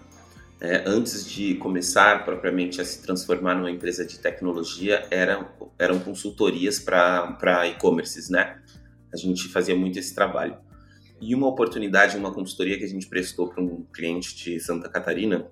é, 0.63 0.83
antes 0.87 1.29
de 1.29 1.55
começar 1.55 2.23
propriamente 2.25 2.81
a 2.81 2.85
se 2.85 3.01
transformar 3.01 3.55
numa 3.55 3.69
empresa 3.69 4.05
de 4.05 4.17
tecnologia 4.17 5.05
eram 5.11 5.47
eram 5.77 5.99
consultorias 5.99 6.79
para 6.79 7.67
e-commerces, 7.67 8.29
né? 8.29 8.61
A 9.13 9.17
gente 9.17 9.47
fazia 9.49 9.75
muito 9.75 9.99
esse 9.99 10.15
trabalho. 10.15 10.57
E 11.19 11.35
uma 11.35 11.47
oportunidade, 11.47 12.17
uma 12.17 12.33
consultoria 12.33 12.77
que 12.77 12.83
a 12.83 12.87
gente 12.87 13.07
prestou 13.07 13.49
para 13.49 13.61
um 13.61 13.83
cliente 13.93 14.35
de 14.35 14.59
Santa 14.59 14.89
Catarina 14.89 15.47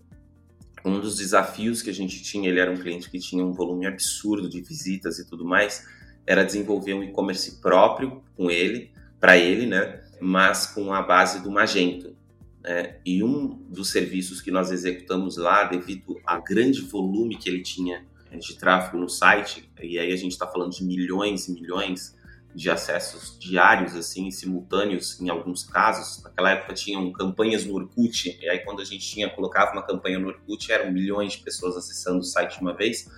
um 0.84 1.00
dos 1.00 1.18
desafios 1.18 1.82
que 1.82 1.90
a 1.90 1.94
gente 1.94 2.22
tinha, 2.24 2.50
ele 2.50 2.60
era 2.60 2.72
um 2.72 2.78
cliente 2.78 3.10
que 3.10 3.20
tinha 3.20 3.46
um 3.46 3.52
volume 3.52 3.86
absurdo 3.86 4.50
de 4.50 4.62
visitas 4.62 5.20
e 5.20 5.28
tudo 5.28 5.46
mais, 5.46 5.88
era 6.26 6.44
desenvolver 6.44 6.94
um 6.94 7.04
e-commerce 7.04 7.62
próprio 7.62 8.24
com 8.36 8.50
ele, 8.50 8.92
para 9.20 9.38
ele, 9.38 9.66
né? 9.66 10.02
Mas 10.20 10.66
com 10.66 10.94
a 10.94 11.02
base 11.02 11.42
do 11.42 11.52
Magento. 11.52 12.16
Né? 12.64 12.98
E 13.06 13.24
um 13.24 13.48
dos 13.70 13.90
serviços 13.90 14.42
que 14.42 14.52
nós 14.52 14.72
executamos 14.72 15.38
lá, 15.38 15.66
devido 15.66 16.20
ao 16.26 16.44
grande 16.44 16.82
volume 16.82 17.38
que 17.38 17.50
ele 17.50 17.62
tinha 17.62 18.06
de 18.40 18.56
tráfego 18.56 18.98
no 18.98 19.10
site, 19.10 19.70
e 19.82 20.00
aí 20.00 20.12
a 20.12 20.16
gente 20.16 20.32
está 20.32 20.48
falando 20.48 20.72
de 20.72 20.84
milhões 20.84 21.48
e 21.48 21.54
milhões 21.54 22.16
de 22.54 22.70
acessos 22.70 23.38
diários, 23.40 23.96
assim, 23.96 24.30
simultâneos 24.30 25.20
em 25.20 25.30
alguns 25.30 25.64
casos. 25.64 26.24
Naquela 26.24 26.52
época 26.52 26.74
tinham 26.74 27.12
campanhas 27.12 27.66
no 27.66 27.74
Orkut, 27.74 28.38
e 28.42 28.50
aí 28.50 28.60
quando 28.60 28.82
a 28.82 28.86
gente 28.86 29.06
tinha 29.06 29.30
colocava 29.30 29.74
uma 29.74 29.86
campanha 29.86 30.20
no 30.20 30.28
Orkut, 30.28 30.72
eram 30.72 30.92
milhões 30.92 31.34
de 31.34 31.40
pessoas 31.40 31.76
acessando 31.76 32.20
o 32.20 32.24
site 32.24 32.56
de 32.56 32.62
uma 32.62 32.74
vez. 32.74 33.10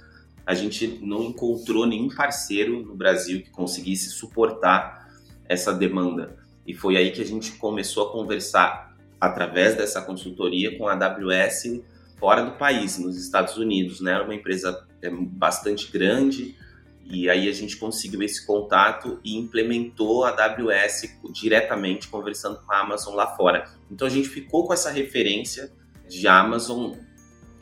A 0.45 0.53
gente 0.53 0.99
não 1.01 1.23
encontrou 1.23 1.85
nenhum 1.85 2.09
parceiro 2.09 2.83
no 2.83 2.95
Brasil 2.95 3.41
que 3.41 3.49
conseguisse 3.49 4.09
suportar 4.09 5.09
essa 5.45 5.73
demanda. 5.73 6.37
E 6.65 6.73
foi 6.73 6.97
aí 6.97 7.11
que 7.11 7.21
a 7.21 7.25
gente 7.25 7.53
começou 7.53 8.07
a 8.07 8.11
conversar 8.11 8.92
através 9.23 9.75
dessa 9.75 10.01
consultoria 10.01 10.77
com 10.77 10.85
a 10.85 10.93
AWS 10.93 11.81
fora 12.19 12.43
do 12.43 12.51
país, 12.57 12.97
nos 12.97 13.17
Estados 13.17 13.55
Unidos, 13.55 14.01
né? 14.01 14.11
Era 14.11 14.23
uma 14.23 14.35
empresa 14.35 14.85
é, 15.01 15.09
bastante 15.09 15.89
grande, 15.91 16.57
e 17.05 17.29
aí 17.29 17.47
a 17.47 17.53
gente 17.53 17.77
conseguiu 17.77 18.21
esse 18.21 18.45
contato 18.45 19.19
e 19.23 19.37
implementou 19.37 20.25
a 20.25 20.29
AWS 20.29 21.19
diretamente 21.31 22.07
conversando 22.09 22.59
com 22.59 22.73
a 22.73 22.79
Amazon 22.79 23.15
lá 23.15 23.27
fora. 23.35 23.69
Então 23.89 24.07
a 24.07 24.11
gente 24.11 24.27
ficou 24.27 24.67
com 24.67 24.73
essa 24.73 24.89
referência 24.89 25.71
de 26.07 26.27
Amazon 26.27 26.93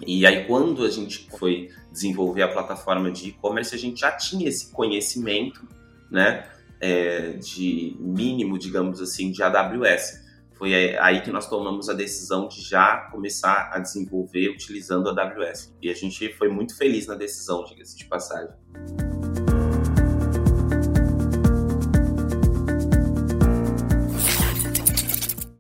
e 0.05 0.25
aí 0.25 0.45
quando 0.45 0.83
a 0.83 0.89
gente 0.89 1.27
foi 1.37 1.69
desenvolver 1.91 2.41
a 2.41 2.47
plataforma 2.47 3.11
de 3.11 3.29
e-commerce, 3.29 3.75
a 3.75 3.77
gente 3.77 3.99
já 3.99 4.11
tinha 4.11 4.47
esse 4.47 4.71
conhecimento, 4.71 5.67
né, 6.09 6.47
é, 6.79 7.33
de 7.33 7.95
mínimo, 7.99 8.57
digamos 8.57 8.99
assim, 8.99 9.31
de 9.31 9.43
AWS. 9.43 10.20
Foi 10.61 10.95
aí 10.99 11.21
que 11.21 11.31
nós 11.31 11.49
tomamos 11.49 11.89
a 11.89 11.93
decisão 11.93 12.47
de 12.47 12.61
já 12.61 13.09
começar 13.11 13.71
a 13.73 13.79
desenvolver 13.79 14.47
utilizando 14.49 15.09
a 15.09 15.23
AWS. 15.23 15.75
E 15.81 15.89
a 15.89 15.93
gente 15.95 16.31
foi 16.33 16.49
muito 16.49 16.77
feliz 16.77 17.07
na 17.07 17.15
decisão, 17.15 17.65
diga-se 17.65 17.97
de 17.97 18.05
passagem. 18.05 18.53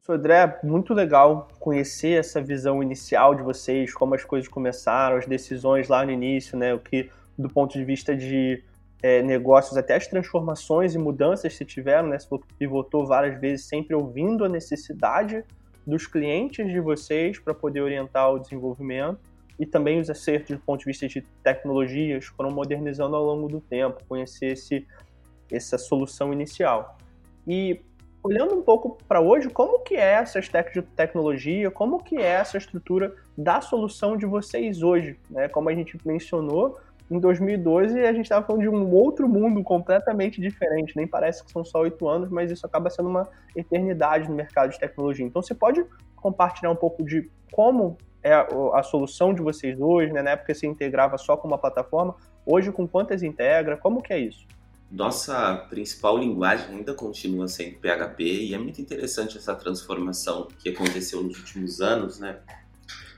André, 0.07 0.59
muito 0.63 0.93
legal 0.93 1.47
conhecer 1.59 2.19
essa 2.19 2.39
visão 2.39 2.83
inicial 2.83 3.33
de 3.33 3.41
vocês, 3.41 3.91
como 3.95 4.13
as 4.13 4.23
coisas 4.23 4.47
começaram, 4.47 5.17
as 5.17 5.25
decisões 5.25 5.87
lá 5.87 6.05
no 6.05 6.11
início, 6.11 6.55
né? 6.55 6.75
O 6.75 6.79
que, 6.79 7.09
do 7.35 7.49
ponto 7.49 7.75
de 7.75 7.83
vista 7.83 8.15
de 8.15 8.63
é, 9.01 9.21
negócios, 9.21 9.77
até 9.77 9.95
as 9.95 10.07
transformações 10.07 10.93
e 10.93 10.97
mudanças 10.97 11.57
que 11.57 11.65
tiveram, 11.65 12.09
né? 12.09 12.19
Você 12.19 12.29
pivotou 12.57 13.05
várias 13.05 13.39
vezes, 13.39 13.65
sempre 13.65 13.95
ouvindo 13.95 14.45
a 14.45 14.49
necessidade 14.49 15.43
dos 15.85 16.05
clientes 16.05 16.67
de 16.67 16.79
vocês 16.79 17.39
para 17.39 17.53
poder 17.53 17.81
orientar 17.81 18.31
o 18.31 18.39
desenvolvimento 18.39 19.19
e 19.59 19.65
também 19.65 19.99
os 19.99 20.09
acertos 20.09 20.55
do 20.55 20.63
ponto 20.63 20.79
de 20.79 20.85
vista 20.85 21.07
de 21.07 21.21
tecnologias 21.43 22.25
foram 22.25 22.51
modernizando 22.51 23.15
ao 23.15 23.23
longo 23.23 23.47
do 23.47 23.59
tempo, 23.59 24.03
conhecer 24.07 24.53
esse, 24.53 24.87
essa 25.51 25.77
solução 25.77 26.31
inicial. 26.31 26.97
E 27.47 27.81
olhando 28.23 28.55
um 28.55 28.61
pouco 28.61 28.97
para 29.07 29.19
hoje, 29.19 29.49
como 29.49 29.79
que 29.79 29.95
é 29.95 30.13
essa 30.13 30.39
stack 30.39 30.73
de 30.73 30.81
tecnologia, 30.81 31.71
como 31.71 32.03
que 32.03 32.17
é 32.17 32.25
essa 32.25 32.57
estrutura 32.57 33.15
da 33.37 33.61
solução 33.61 34.15
de 34.15 34.25
vocês 34.25 34.83
hoje, 34.83 35.19
né? 35.29 35.47
Como 35.47 35.69
a 35.69 35.73
gente 35.73 35.97
mencionou, 36.05 36.79
em 37.11 37.19
2012 37.19 37.99
a 37.99 38.13
gente 38.13 38.23
estava 38.23 38.45
falando 38.45 38.61
de 38.61 38.69
um 38.69 38.89
outro 38.93 39.27
mundo 39.27 39.61
completamente 39.63 40.39
diferente, 40.39 40.95
nem 40.95 41.05
parece 41.05 41.43
que 41.43 41.51
são 41.51 41.63
só 41.63 41.81
oito 41.81 42.07
anos, 42.07 42.29
mas 42.29 42.49
isso 42.49 42.65
acaba 42.65 42.89
sendo 42.89 43.09
uma 43.09 43.27
eternidade 43.55 44.29
no 44.29 44.35
mercado 44.35 44.71
de 44.71 44.79
tecnologia. 44.79 45.25
Então 45.25 45.41
você 45.41 45.53
pode 45.53 45.85
compartilhar 46.15 46.71
um 46.71 46.75
pouco 46.75 47.03
de 47.03 47.29
como 47.51 47.97
é 48.23 48.33
a 48.33 48.83
solução 48.83 49.33
de 49.33 49.41
vocês 49.41 49.79
hoje, 49.79 50.13
né? 50.13 50.21
Na 50.21 50.31
época 50.31 50.53
você 50.53 50.67
integrava 50.67 51.17
só 51.17 51.35
com 51.35 51.47
uma 51.47 51.57
plataforma, 51.57 52.15
hoje 52.45 52.71
com 52.71 52.87
quantas 52.87 53.23
integra, 53.23 53.75
como 53.75 54.01
que 54.01 54.13
é 54.13 54.19
isso? 54.19 54.45
nossa 54.91 55.55
principal 55.69 56.17
linguagem 56.17 56.75
ainda 56.75 56.93
continua 56.93 57.47
sendo 57.47 57.77
PHP 57.77 58.23
e 58.23 58.53
é 58.53 58.57
muito 58.57 58.81
interessante 58.81 59.37
essa 59.37 59.55
transformação 59.55 60.49
que 60.59 60.69
aconteceu 60.69 61.23
nos 61.23 61.39
últimos 61.39 61.79
anos, 61.79 62.19
né? 62.19 62.39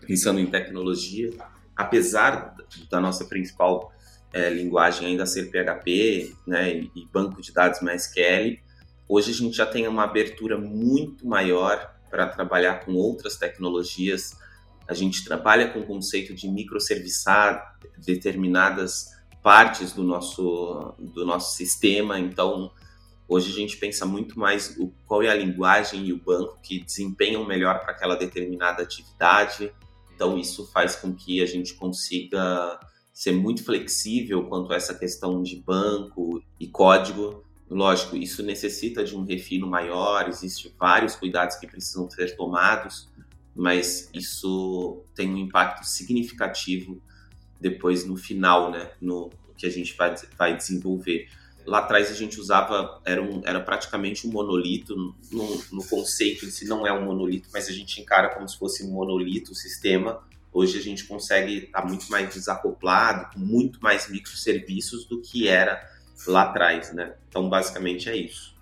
Pensando 0.05 0.39
em 0.39 0.45
tecnologia, 0.45 1.31
apesar 1.75 2.55
da 2.89 2.99
nossa 2.99 3.25
principal 3.25 3.91
é, 4.31 4.49
linguagem 4.49 5.07
ainda 5.07 5.25
ser 5.25 5.51
PHP, 5.51 6.35
né, 6.45 6.71
e 6.73 7.07
banco 7.11 7.41
de 7.41 7.53
dados 7.53 7.81
MySQL, 7.81 8.57
hoje 9.07 9.31
a 9.31 9.33
gente 9.33 9.55
já 9.55 9.65
tem 9.65 9.87
uma 9.87 10.03
abertura 10.03 10.57
muito 10.57 11.27
maior 11.27 11.93
para 12.09 12.27
trabalhar 12.27 12.85
com 12.85 12.93
outras 12.93 13.37
tecnologias. 13.37 14.37
A 14.87 14.93
gente 14.93 15.23
trabalha 15.23 15.69
com 15.69 15.79
o 15.79 15.85
conceito 15.85 16.33
de 16.33 16.47
microserviçar 16.47 17.77
determinadas 17.97 19.13
partes 19.41 19.93
do 19.93 20.03
nosso, 20.03 20.95
do 20.99 21.25
nosso 21.25 21.55
sistema. 21.55 22.19
Então, 22.19 22.71
hoje 23.27 23.51
a 23.51 23.55
gente 23.55 23.77
pensa 23.77 24.05
muito 24.05 24.39
mais 24.39 24.75
o, 24.77 24.93
qual 25.05 25.21
é 25.21 25.29
a 25.29 25.35
linguagem 25.35 26.05
e 26.05 26.13
o 26.13 26.17
banco 26.17 26.59
que 26.61 26.79
desempenham 26.79 27.45
melhor 27.45 27.79
para 27.79 27.91
aquela 27.91 28.15
determinada 28.15 28.83
atividade. 28.83 29.71
Então, 30.23 30.37
isso 30.37 30.65
faz 30.71 30.95
com 30.95 31.13
que 31.13 31.43
a 31.43 31.45
gente 31.45 31.73
consiga 31.73 32.79
ser 33.11 33.33
muito 33.33 33.61
flexível 33.61 34.45
quanto 34.47 34.71
a 34.71 34.77
essa 34.77 34.97
questão 34.97 35.43
de 35.43 35.57
banco 35.57 36.41
e 36.57 36.65
código. 36.65 37.43
Lógico, 37.69 38.15
isso 38.15 38.41
necessita 38.41 39.03
de 39.03 39.17
um 39.17 39.25
refino 39.25 39.67
maior, 39.67 40.29
existem 40.29 40.71
vários 40.79 41.17
cuidados 41.17 41.57
que 41.57 41.67
precisam 41.67 42.09
ser 42.09 42.37
tomados, 42.37 43.09
mas 43.53 44.09
isso 44.13 45.03
tem 45.13 45.29
um 45.29 45.37
impacto 45.37 45.83
significativo 45.85 47.01
depois 47.59 48.05
no 48.05 48.15
final, 48.15 48.71
né, 48.71 48.91
no, 49.01 49.29
que 49.57 49.65
a 49.65 49.69
gente 49.69 49.93
vai, 49.97 50.15
vai 50.37 50.55
desenvolver. 50.55 51.27
Lá 51.65 51.79
atrás 51.79 52.11
a 52.11 52.13
gente 52.13 52.39
usava, 52.39 53.01
era, 53.05 53.21
um, 53.21 53.41
era 53.45 53.59
praticamente 53.59 54.27
um 54.27 54.31
monolito, 54.31 54.95
no, 55.31 55.63
no 55.71 55.87
conceito 55.87 56.45
em 56.45 56.49
si 56.49 56.67
não 56.67 56.85
é 56.85 56.91
um 56.91 57.05
monolito, 57.05 57.49
mas 57.53 57.67
a 57.67 57.71
gente 57.71 58.01
encara 58.01 58.29
como 58.29 58.47
se 58.47 58.57
fosse 58.57 58.85
um 58.85 58.91
monolito 58.91 59.51
o 59.51 59.55
sistema. 59.55 60.21
Hoje 60.51 60.77
a 60.77 60.81
gente 60.81 61.05
consegue 61.05 61.65
estar 61.65 61.81
tá 61.81 61.87
muito 61.87 62.09
mais 62.11 62.33
desacoplado, 62.33 63.33
com 63.33 63.39
muito 63.39 63.79
mais 63.81 64.09
microserviços 64.09 65.05
do 65.05 65.21
que 65.21 65.47
era 65.47 65.81
lá 66.27 66.43
atrás, 66.43 66.93
né? 66.93 67.15
Então 67.27 67.49
basicamente 67.49 68.09
é 68.09 68.15
isso. 68.15 68.53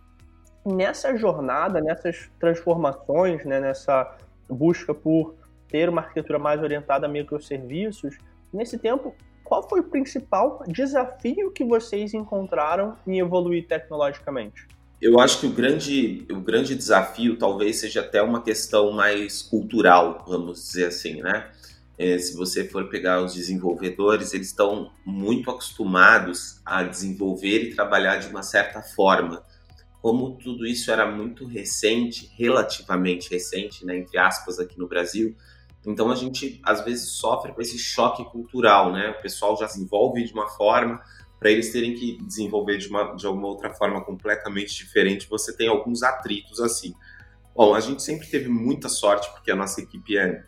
Nessa 0.66 1.18
jornada, 1.18 1.82
nessas 1.82 2.30
transformações, 2.40 3.44
né, 3.46 3.60
nessa 3.60 4.18
busca 4.48 4.94
por 4.94 5.36
ter 5.68 5.90
uma 5.90 6.02
arquitetura 6.02 6.38
mais 6.38 6.62
orientada 6.62 7.08
a 7.08 7.10
microserviços, 7.10 8.18
Nesse 8.54 8.78
tempo, 8.78 9.16
qual 9.52 9.68
foi 9.68 9.82
o 9.82 9.84
principal 9.84 10.64
desafio 10.66 11.52
que 11.52 11.62
vocês 11.62 12.14
encontraram 12.14 12.96
em 13.06 13.20
evoluir 13.20 13.68
tecnologicamente? 13.68 14.66
Eu 15.02 15.20
acho 15.20 15.42
que 15.42 15.46
o 15.46 15.50
grande, 15.50 16.26
o 16.32 16.40
grande 16.40 16.74
desafio 16.74 17.38
talvez 17.38 17.82
seja 17.82 18.00
até 18.00 18.22
uma 18.22 18.42
questão 18.42 18.94
mais 18.94 19.42
cultural, 19.42 20.24
vamos 20.26 20.64
dizer 20.64 20.86
assim, 20.86 21.22
né? 21.22 21.52
É, 21.98 22.18
se 22.18 22.34
você 22.38 22.64
for 22.64 22.88
pegar 22.88 23.22
os 23.22 23.34
desenvolvedores, 23.34 24.34
eles 24.34 24.48
estão 24.48 24.90
muito 25.06 25.52
acostumados 25.52 26.62
a 26.66 26.84
desenvolver 26.84 27.64
e 27.64 27.76
trabalhar 27.76 28.20
de 28.20 28.30
uma 28.30 28.44
certa 28.44 28.82
forma. 28.82 29.44
Como 30.02 30.38
tudo 30.38 30.66
isso 30.66 30.90
era 30.90 31.06
muito 31.06 31.46
recente, 31.46 32.32
relativamente 32.38 33.30
recente, 33.30 33.86
né, 33.86 33.98
entre 33.98 34.18
aspas, 34.18 34.60
aqui 34.60 34.80
no 34.80 34.88
Brasil, 34.88 35.36
então 35.86 36.12
a 36.12 36.16
gente 36.16 36.62
às 36.64 36.84
vezes 36.84 37.12
sofre 37.14 37.54
com 37.54 37.62
esse 37.62 37.78
choque 37.78 38.24
cultural, 38.26 38.92
né? 38.92 39.10
O 39.10 39.22
pessoal 39.22 39.58
já 39.58 39.68
se 39.68 39.82
envolve 39.82 40.24
de 40.24 40.34
uma 40.34 40.48
forma, 40.48 41.02
para 41.40 41.50
eles 41.50 41.72
terem 41.72 41.96
que 41.96 42.22
desenvolver 42.22 42.78
de 42.78 42.88
uma 42.88 43.16
de 43.16 43.26
alguma 43.26 43.48
outra 43.48 43.74
forma 43.74 44.00
completamente 44.04 44.76
diferente, 44.76 45.28
você 45.28 45.56
tem 45.56 45.68
alguns 45.68 46.04
atritos 46.04 46.60
assim. 46.60 46.94
Bom, 47.56 47.74
a 47.74 47.80
gente 47.80 48.04
sempre 48.04 48.28
teve 48.28 48.48
muita 48.48 48.88
sorte 48.88 49.30
porque 49.32 49.52
a 49.52 49.56
nossa 49.56 49.82
equipe 49.82 50.18
é, 50.18 50.46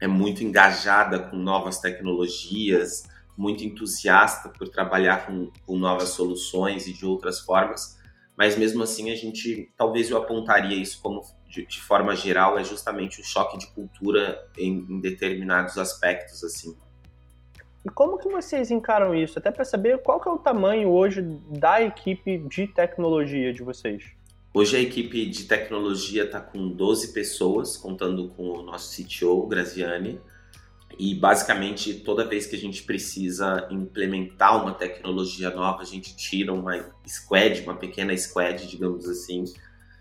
é 0.00 0.06
muito 0.08 0.42
engajada 0.42 1.20
com 1.20 1.36
novas 1.36 1.78
tecnologias, 1.78 3.04
muito 3.36 3.62
entusiasta 3.64 4.48
por 4.48 4.68
trabalhar 4.68 5.26
com, 5.26 5.50
com 5.64 5.78
novas 5.78 6.10
soluções 6.10 6.88
e 6.88 6.92
de 6.92 7.06
outras 7.06 7.40
formas, 7.40 7.96
mas 8.36 8.58
mesmo 8.58 8.82
assim 8.82 9.12
a 9.12 9.14
gente 9.14 9.72
talvez 9.76 10.10
eu 10.10 10.18
apontaria 10.18 10.76
isso 10.76 11.00
como 11.00 11.22
de, 11.48 11.66
de, 11.66 11.80
forma 11.80 12.14
geral, 12.14 12.58
é 12.58 12.64
justamente 12.64 13.20
o 13.20 13.24
choque 13.24 13.58
de 13.58 13.66
cultura 13.68 14.46
em, 14.56 14.86
em 14.88 15.00
determinados 15.00 15.78
aspectos, 15.78 16.42
assim. 16.44 16.76
E 17.84 17.88
como 17.88 18.18
que 18.18 18.28
vocês 18.28 18.70
encaram 18.70 19.14
isso? 19.14 19.38
Até 19.38 19.50
para 19.50 19.64
saber 19.64 19.98
qual 20.02 20.20
que 20.20 20.28
é 20.28 20.32
o 20.32 20.38
tamanho 20.38 20.88
hoje 20.88 21.22
da 21.22 21.80
equipe 21.80 22.38
de 22.38 22.66
tecnologia 22.66 23.52
de 23.52 23.62
vocês. 23.62 24.02
Hoje 24.52 24.76
a 24.76 24.80
equipe 24.80 25.26
de 25.26 25.44
tecnologia 25.44 26.24
está 26.24 26.40
com 26.40 26.68
12 26.68 27.12
pessoas, 27.12 27.76
contando 27.76 28.28
com 28.30 28.48
o 28.50 28.62
nosso 28.62 28.90
CTO, 28.96 29.46
Graziani. 29.46 30.18
E 30.98 31.14
basicamente, 31.14 31.92
toda 31.94 32.24
vez 32.24 32.46
que 32.46 32.56
a 32.56 32.58
gente 32.58 32.82
precisa 32.82 33.68
implementar 33.70 34.62
uma 34.62 34.72
tecnologia 34.72 35.50
nova, 35.50 35.82
a 35.82 35.84
gente 35.84 36.16
tira 36.16 36.54
uma 36.54 36.90
squad, 37.06 37.60
uma 37.62 37.76
pequena 37.76 38.16
squad, 38.16 38.66
digamos 38.66 39.06
assim, 39.06 39.44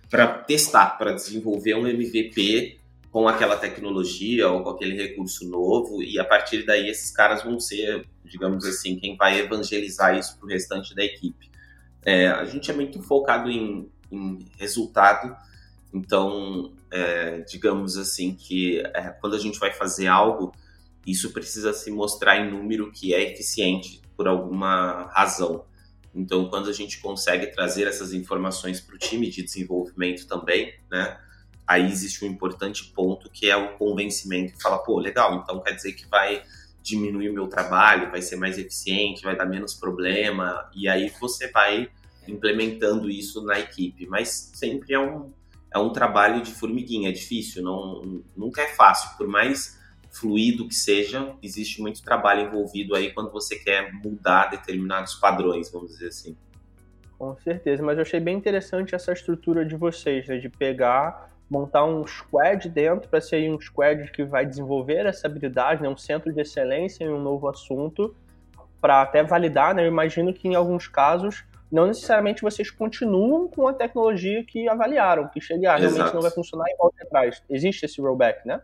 para 0.09 0.27
testar, 0.27 0.97
para 0.97 1.13
desenvolver 1.13 1.75
um 1.75 1.87
MVP 1.87 2.79
com 3.11 3.27
aquela 3.27 3.55
tecnologia 3.55 4.49
ou 4.49 4.61
com 4.61 4.71
aquele 4.71 4.95
recurso 4.95 5.47
novo, 5.47 6.03
e 6.03 6.19
a 6.19 6.25
partir 6.25 6.65
daí 6.65 6.89
esses 6.89 7.11
caras 7.11 7.43
vão 7.43 7.59
ser, 7.59 8.05
digamos 8.25 8.65
assim, 8.65 8.97
quem 8.97 9.15
vai 9.15 9.39
evangelizar 9.39 10.17
isso 10.17 10.37
para 10.37 10.45
o 10.45 10.49
restante 10.49 10.93
da 10.93 11.03
equipe. 11.03 11.49
É, 12.03 12.27
a 12.27 12.43
gente 12.45 12.69
é 12.69 12.73
muito 12.73 13.01
focado 13.01 13.49
em, 13.49 13.89
em 14.11 14.45
resultado, 14.57 15.35
então, 15.93 16.73
é, 16.91 17.39
digamos 17.39 17.97
assim, 17.97 18.35
que 18.35 18.79
é, 18.93 19.15
quando 19.21 19.35
a 19.35 19.39
gente 19.39 19.57
vai 19.59 19.71
fazer 19.71 20.07
algo, 20.07 20.53
isso 21.07 21.31
precisa 21.31 21.71
se 21.71 21.89
mostrar 21.89 22.37
em 22.37 22.51
número 22.51 22.91
que 22.91 23.13
é 23.13 23.31
eficiente 23.31 24.01
por 24.17 24.27
alguma 24.27 25.09
razão. 25.13 25.63
Então, 26.15 26.49
quando 26.49 26.69
a 26.69 26.73
gente 26.73 26.99
consegue 26.99 27.47
trazer 27.47 27.87
essas 27.87 28.13
informações 28.13 28.79
para 28.79 28.95
o 28.95 28.97
time 28.97 29.29
de 29.29 29.43
desenvolvimento 29.43 30.25
também, 30.25 30.73
né? 30.89 31.19
Aí 31.67 31.91
existe 31.91 32.23
um 32.23 32.27
importante 32.27 32.85
ponto 32.95 33.29
que 33.29 33.49
é 33.49 33.57
o 33.57 33.75
convencimento 33.77 34.53
e 34.55 34.61
fala, 34.61 34.77
pô, 34.77 34.99
legal, 34.99 35.35
então 35.35 35.59
quer 35.61 35.73
dizer 35.73 35.93
que 35.93 36.07
vai 36.07 36.43
diminuir 36.81 37.29
o 37.29 37.33
meu 37.33 37.47
trabalho, 37.47 38.11
vai 38.11 38.21
ser 38.21 38.35
mais 38.35 38.57
eficiente, 38.59 39.23
vai 39.23 39.35
dar 39.35 39.47
menos 39.47 39.73
problema, 39.73 40.69
e 40.75 40.87
aí 40.87 41.11
você 41.19 41.49
vai 41.49 41.89
implementando 42.27 43.09
isso 43.09 43.43
na 43.43 43.59
equipe. 43.59 44.05
Mas 44.05 44.51
sempre 44.53 44.93
é 44.93 44.99
um, 44.99 45.33
é 45.73 45.79
um 45.79 45.89
trabalho 45.89 46.43
de 46.43 46.51
formiguinha, 46.51 47.09
é 47.09 47.11
difícil, 47.11 47.63
não, 47.63 48.23
nunca 48.37 48.61
é 48.61 48.67
fácil, 48.67 49.17
por 49.17 49.27
mais 49.27 49.79
fluido 50.19 50.67
que 50.67 50.75
seja, 50.75 51.35
existe 51.43 51.81
muito 51.81 52.01
trabalho 52.01 52.47
envolvido 52.47 52.95
aí 52.95 53.11
quando 53.11 53.31
você 53.31 53.57
quer 53.57 53.91
mudar 53.93 54.49
determinados 54.49 55.15
padrões, 55.15 55.71
vamos 55.71 55.91
dizer 55.91 56.07
assim. 56.07 56.37
Com 57.17 57.35
certeza, 57.37 57.83
mas 57.83 57.97
eu 57.97 58.01
achei 58.01 58.19
bem 58.19 58.37
interessante 58.37 58.95
essa 58.95 59.11
estrutura 59.11 59.65
de 59.65 59.75
vocês, 59.75 60.27
né, 60.27 60.37
de 60.37 60.49
pegar, 60.49 61.31
montar 61.49 61.85
um 61.85 62.05
squad 62.05 62.67
dentro 62.69 63.09
para 63.09 63.21
ser 63.21 63.49
um 63.49 63.59
squad 63.59 64.11
que 64.11 64.23
vai 64.23 64.45
desenvolver 64.45 65.05
essa 65.05 65.27
habilidade, 65.27 65.81
né, 65.81 65.89
um 65.89 65.97
centro 65.97 66.31
de 66.33 66.41
excelência 66.41 67.03
em 67.03 67.09
um 67.09 67.21
novo 67.21 67.47
assunto, 67.47 68.15
para 68.81 69.01
até 69.01 69.23
validar, 69.23 69.73
né, 69.73 69.83
eu 69.83 69.87
imagino 69.87 70.33
que 70.33 70.47
em 70.47 70.55
alguns 70.55 70.87
casos 70.87 71.43
não 71.71 71.87
necessariamente 71.87 72.41
vocês 72.41 72.69
continuam 72.69 73.47
com 73.47 73.67
a 73.67 73.73
tecnologia 73.73 74.43
que 74.45 74.69
avaliaram, 74.69 75.27
que 75.27 75.41
chega, 75.41 75.73
ah, 75.73 75.77
realmente 75.77 76.13
não 76.13 76.21
vai 76.21 76.31
funcionar 76.31 76.65
e 76.69 76.77
volta 76.77 77.03
atrás. 77.03 77.43
Existe 77.49 77.85
esse 77.85 77.99
rollback, 77.99 78.47
né? 78.47 78.61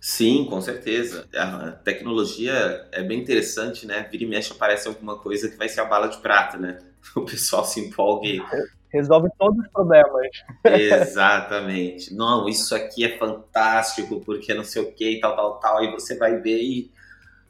Sim, 0.00 0.46
com 0.50 0.60
certeza. 0.60 1.26
A 1.34 1.72
tecnologia 1.72 2.86
é 2.92 3.02
bem 3.02 3.20
interessante, 3.20 3.86
né? 3.86 4.06
Vira 4.10 4.24
e 4.24 4.26
mexe 4.26 4.52
aparece 4.52 4.86
alguma 4.86 5.16
coisa 5.18 5.48
que 5.48 5.56
vai 5.56 5.68
ser 5.68 5.80
a 5.80 5.86
bala 5.86 6.08
de 6.08 6.18
prata, 6.18 6.58
né? 6.58 6.78
O 7.16 7.22
pessoal 7.22 7.64
se 7.64 7.80
empolga 7.80 8.26
e... 8.26 8.42
Resolve 8.90 9.28
todos 9.38 9.58
os 9.58 9.70
problemas. 9.72 10.28
Exatamente. 10.64 12.14
Não, 12.14 12.48
isso 12.48 12.74
aqui 12.74 13.04
é 13.04 13.18
fantástico, 13.18 14.20
porque 14.20 14.54
não 14.54 14.62
sei 14.62 14.82
o 14.82 14.92
que, 14.92 15.18
tal, 15.20 15.34
tal, 15.34 15.58
tal. 15.58 15.78
Aí 15.78 15.90
você 15.90 16.16
vai 16.16 16.40
ver 16.40 16.62
e 16.62 16.90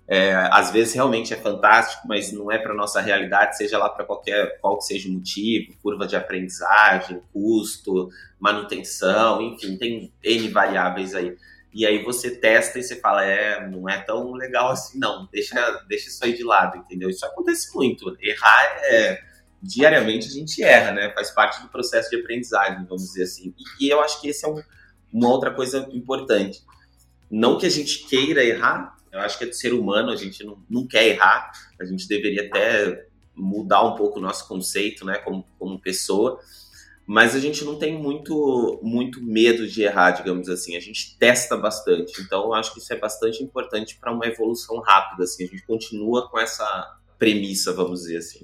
é, 0.07 0.35
às 0.53 0.71
vezes 0.71 0.95
realmente 0.95 1.33
é 1.33 1.37
fantástico, 1.37 2.07
mas 2.07 2.31
não 2.33 2.53
é 2.53 2.59
para 2.59 2.75
nossa 2.75 3.01
realidade, 3.01 3.57
seja 3.57 3.79
lá 3.79 3.89
para 3.89 4.05
qualquer 4.05 4.59
qual 4.61 4.77
que 4.79 4.85
seja 4.85 5.09
o 5.09 5.13
motivo, 5.13 5.75
curva 5.83 6.07
de 6.07 6.15
aprendizagem, 6.15 7.23
custo, 7.33 8.11
manutenção, 8.39 9.41
enfim, 9.41 9.77
tem 9.77 10.13
N 10.23 10.49
variáveis 10.49 11.15
aí 11.15 11.37
e 11.75 11.85
aí 11.85 12.05
você 12.05 12.31
testa 12.31 12.79
e 12.79 12.85
você 12.85 12.95
fala, 13.01 13.25
é, 13.25 13.69
não 13.69 13.89
é 13.89 14.01
tão 14.01 14.33
legal 14.33 14.71
assim, 14.71 14.97
não, 14.97 15.29
deixa, 15.33 15.85
deixa 15.89 16.09
isso 16.09 16.25
aí 16.25 16.33
de 16.33 16.45
lado, 16.45 16.79
entendeu? 16.79 17.11
Isso 17.11 17.27
acontece 17.27 17.75
muito. 17.75 18.17
Errar 18.21 18.63
é. 18.85 19.35
Diariamente 19.61 20.29
a 20.29 20.31
gente 20.31 20.63
erra, 20.63 20.93
né? 20.93 21.11
Faz 21.15 21.31
parte 21.31 21.61
do 21.63 21.69
processo 21.69 22.11
de 22.11 22.17
aprendizagem, 22.17 22.85
vamos 22.85 23.05
dizer 23.05 23.25
assim. 23.25 23.55
E, 23.81 23.87
e 23.87 23.91
eu 23.91 24.01
acho 24.01 24.21
que 24.21 24.29
esse 24.29 24.45
é 24.45 24.49
um, 24.49 24.63
uma 25.13 25.31
outra 25.31 25.51
coisa 25.51 25.89
importante. 25.91 26.63
Não 27.31 27.59
que 27.59 27.67
a 27.67 27.71
gente 27.71 28.07
queira 28.07 28.45
errar, 28.45 28.97
eu 29.11 29.21
acho 29.21 29.37
que 29.39 29.45
é 29.45 29.47
do 29.47 29.55
ser 29.55 29.73
humano, 29.73 30.13
a 30.13 30.17
gente 30.17 30.45
não, 30.45 30.63
não 30.69 30.87
quer 30.87 31.07
errar, 31.07 31.51
a 31.81 31.85
gente 31.85 32.07
deveria 32.07 32.47
até 32.47 33.07
mudar 33.35 33.83
um 33.83 33.97
pouco 33.97 34.19
o 34.19 34.23
nosso 34.23 34.47
conceito, 34.47 35.05
né, 35.05 35.19
como, 35.19 35.45
como 35.59 35.81
pessoa, 35.81 36.39
mas 37.07 37.35
a 37.35 37.39
gente 37.39 37.65
não 37.65 37.79
tem 37.79 37.99
muito, 37.99 38.81
muito 38.83 39.23
medo 39.23 39.67
de 39.67 39.83
errar, 39.83 40.13
digamos 40.13 40.49
assim. 40.49 40.77
A 40.77 40.81
gente 40.81 41.19
testa 41.19 41.57
bastante. 41.57 42.21
Então, 42.23 42.45
eu 42.45 42.55
acho 42.55 42.73
que 42.73 42.79
isso 42.79 42.93
é 42.93 42.97
bastante 42.97 43.43
importante 43.43 43.99
para 44.01 44.13
uma 44.13 44.27
evolução 44.27 44.81
rápida. 44.81 45.25
Assim. 45.25 45.45
A 45.45 45.47
gente 45.47 45.67
continua 45.67 46.29
com 46.31 46.39
essa 46.39 46.99
premissa, 47.19 47.73
vamos 47.75 48.01
dizer 48.01 48.19
assim. 48.19 48.41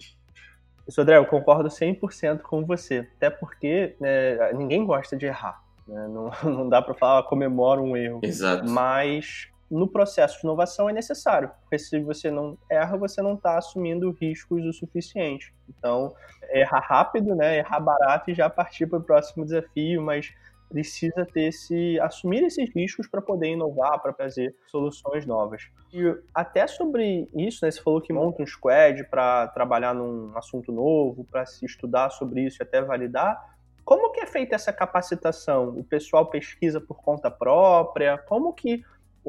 Isso, 0.87 1.01
André, 1.01 1.17
eu 1.17 1.25
concordo 1.25 1.69
100% 1.69 2.41
com 2.41 2.65
você. 2.67 3.09
Até 3.17 3.31
porque 3.31 3.97
né, 3.99 4.53
ninguém 4.53 4.85
gosta 4.85 5.17
de 5.17 5.25
errar. 5.25 5.63
Né? 5.89 6.09
Não, 6.09 6.31
não 6.45 6.69
dá 6.69 6.83
para 6.83 6.95
falar, 6.95 7.21
ah, 7.21 7.23
comemora 7.23 7.81
um 7.81 7.97
erro. 7.97 8.21
Exato. 8.23 8.69
Mas 8.69 9.49
no 9.71 9.87
processo 9.87 10.41
de 10.41 10.47
inovação 10.47 10.91
é 10.91 10.93
necessário, 10.93 11.51
porque 11.63 11.79
se 11.79 12.01
você 12.01 12.31
não 12.31 12.59
erra, 12.69 12.97
você 12.97 13.23
não 13.23 13.35
está 13.35 13.57
assumindo 13.57 14.11
riscos 14.21 14.65
o 14.65 14.73
suficiente. 14.73 15.55
Então, 15.69 16.13
errar 16.51 16.81
rápido, 16.81 17.35
né, 17.35 17.59
errar 17.59 17.81
barato 17.81 18.31
e 18.31 18.35
já 18.35 18.51
partir 18.51 18.87
para 18.87 18.99
o 18.99 19.03
próximo 19.03 19.45
desafio, 19.45 20.03
mas 20.03 20.33
precisa 20.69 21.27
ter 21.27 21.49
esse 21.49 21.99
assumir 22.01 22.45
esses 22.45 22.73
riscos 22.73 23.09
para 23.09 23.21
poder 23.21 23.49
inovar, 23.49 24.01
para 24.01 24.13
trazer 24.13 24.55
soluções 24.69 25.27
novas. 25.27 25.63
E 25.93 26.17
até 26.33 26.67
sobre 26.67 27.29
isso, 27.35 27.65
né, 27.65 27.71
você 27.71 27.83
falou 27.83 28.01
que 28.01 28.13
monta 28.13 28.43
um 28.43 28.47
squad 28.47 29.05
para 29.05 29.49
trabalhar 29.49 29.95
num 29.95 30.37
assunto 30.37 30.73
novo, 30.73 31.25
para 31.25 31.45
se 31.45 31.67
estudar 31.67 32.11
sobre 32.11 32.43
isso 32.43 32.61
e 32.61 32.65
até 32.65 32.81
validar. 32.81 33.37
Como 33.85 34.13
que 34.13 34.21
é 34.21 34.27
feita 34.27 34.55
essa 34.55 34.73
capacitação? 34.73 35.71
O 35.71 35.83
pessoal 35.83 36.27
pesquisa 36.27 36.81
por 36.81 37.03
conta 37.03 37.29
própria? 37.29 38.17
Como 38.17 38.53
que 38.53 38.85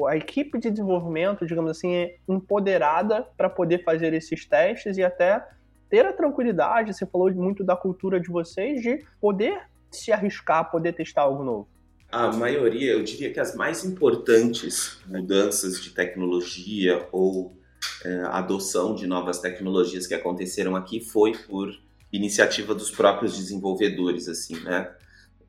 a 0.06 0.16
equipe 0.16 0.58
de 0.58 0.70
desenvolvimento, 0.70 1.46
digamos 1.46 1.70
assim, 1.70 1.92
é 1.94 2.16
empoderada 2.28 3.26
para 3.36 3.48
poder 3.48 3.84
fazer 3.84 4.12
esses 4.14 4.46
testes 4.46 4.96
e 4.96 5.02
até 5.02 5.44
ter 5.90 6.06
a 6.06 6.12
tranquilidade, 6.12 6.94
você 6.94 7.04
falou 7.04 7.30
muito 7.32 7.62
da 7.62 7.76
cultura 7.76 8.18
de 8.18 8.28
vocês, 8.30 8.80
de 8.80 9.04
poder 9.20 9.60
se 9.90 10.10
arriscar, 10.10 10.70
poder 10.70 10.94
testar 10.94 11.22
algo 11.22 11.44
novo. 11.44 11.68
A 12.10 12.32
maioria, 12.32 12.92
eu 12.92 13.02
diria 13.02 13.32
que 13.32 13.40
as 13.40 13.54
mais 13.54 13.84
importantes 13.84 14.98
mudanças 15.06 15.80
de 15.80 15.90
tecnologia 15.90 17.06
ou 17.12 17.56
é, 18.04 18.22
adoção 18.24 18.94
de 18.94 19.06
novas 19.06 19.38
tecnologias 19.38 20.06
que 20.06 20.14
aconteceram 20.14 20.76
aqui 20.76 21.00
foi 21.00 21.32
por 21.32 21.70
iniciativa 22.12 22.74
dos 22.74 22.90
próprios 22.90 23.36
desenvolvedores, 23.36 24.28
assim, 24.28 24.58
né? 24.60 24.90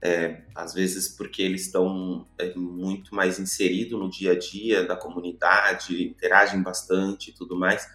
É, 0.03 0.41
às 0.53 0.73
vezes 0.73 1.07
porque 1.07 1.41
eles 1.41 1.61
estão 1.61 2.27
é, 2.37 2.53
muito 2.55 3.15
mais 3.15 3.39
inseridos 3.39 3.97
no 3.97 4.09
dia 4.09 4.33
a 4.33 4.37
dia 4.37 4.83
da 4.83 4.97
comunidade, 4.97 6.03
interagem 6.03 6.61
bastante 6.61 7.31
e 7.31 7.33
tudo 7.33 7.55
mais. 7.55 7.87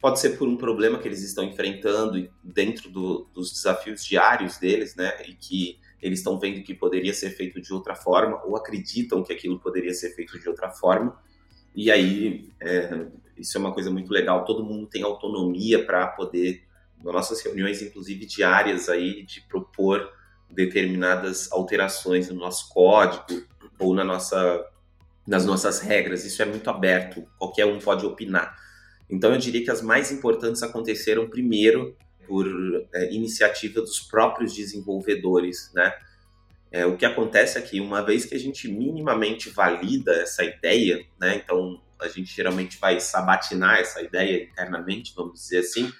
Pode 0.00 0.18
ser 0.18 0.38
por 0.38 0.48
um 0.48 0.56
problema 0.56 0.98
que 0.98 1.06
eles 1.06 1.22
estão 1.22 1.44
enfrentando 1.44 2.26
dentro 2.42 2.88
do, 2.88 3.28
dos 3.34 3.52
desafios 3.52 4.02
diários 4.02 4.56
deles, 4.56 4.96
né? 4.96 5.12
E 5.28 5.34
que 5.34 5.78
eles 6.00 6.20
estão 6.20 6.38
vendo 6.38 6.62
que 6.62 6.72
poderia 6.72 7.12
ser 7.12 7.30
feito 7.30 7.60
de 7.60 7.70
outra 7.72 7.94
forma 7.94 8.42
ou 8.46 8.56
acreditam 8.56 9.22
que 9.22 9.32
aquilo 9.32 9.60
poderia 9.60 9.92
ser 9.92 10.14
feito 10.14 10.38
de 10.40 10.48
outra 10.48 10.70
forma. 10.70 11.20
E 11.76 11.90
aí, 11.90 12.50
é, 12.60 13.06
isso 13.36 13.58
é 13.58 13.60
uma 13.60 13.74
coisa 13.74 13.90
muito 13.90 14.10
legal. 14.10 14.46
Todo 14.46 14.64
mundo 14.64 14.86
tem 14.86 15.02
autonomia 15.02 15.84
para 15.84 16.06
poder, 16.06 16.62
nas 17.04 17.12
nossas 17.12 17.42
reuniões, 17.42 17.82
inclusive 17.82 18.24
diárias, 18.24 18.88
aí, 18.88 19.22
de 19.22 19.42
propor 19.42 20.10
determinadas 20.52 21.50
alterações 21.50 22.28
no 22.28 22.36
nosso 22.36 22.68
código 22.68 23.42
ou 23.78 23.94
na 23.94 24.04
nossa, 24.04 24.64
nas 25.26 25.44
nossas 25.44 25.80
regras. 25.80 26.24
Isso 26.24 26.42
é 26.42 26.44
muito 26.44 26.68
aberto, 26.68 27.26
qualquer 27.38 27.66
um 27.66 27.78
pode 27.78 28.06
opinar. 28.06 28.56
Então, 29.10 29.32
eu 29.32 29.38
diria 29.38 29.64
que 29.64 29.70
as 29.70 29.82
mais 29.82 30.10
importantes 30.10 30.62
aconteceram 30.62 31.28
primeiro 31.28 31.96
por 32.26 32.46
é, 32.94 33.12
iniciativa 33.12 33.80
dos 33.80 34.00
próprios 34.00 34.54
desenvolvedores, 34.54 35.70
né? 35.74 35.92
É, 36.70 36.86
o 36.86 36.96
que 36.96 37.04
acontece 37.04 37.58
é 37.58 37.60
que 37.60 37.78
uma 37.78 38.00
vez 38.00 38.24
que 38.24 38.34
a 38.34 38.38
gente 38.38 38.66
minimamente 38.66 39.50
valida 39.50 40.12
essa 40.12 40.42
ideia, 40.42 41.04
né? 41.20 41.36
Então, 41.36 41.82
a 42.00 42.08
gente 42.08 42.34
geralmente 42.34 42.78
vai 42.78 42.98
sabatinar 43.00 43.78
essa 43.78 44.00
ideia 44.00 44.42
internamente, 44.44 45.12
vamos 45.14 45.40
dizer 45.40 45.58
assim, 45.58 45.92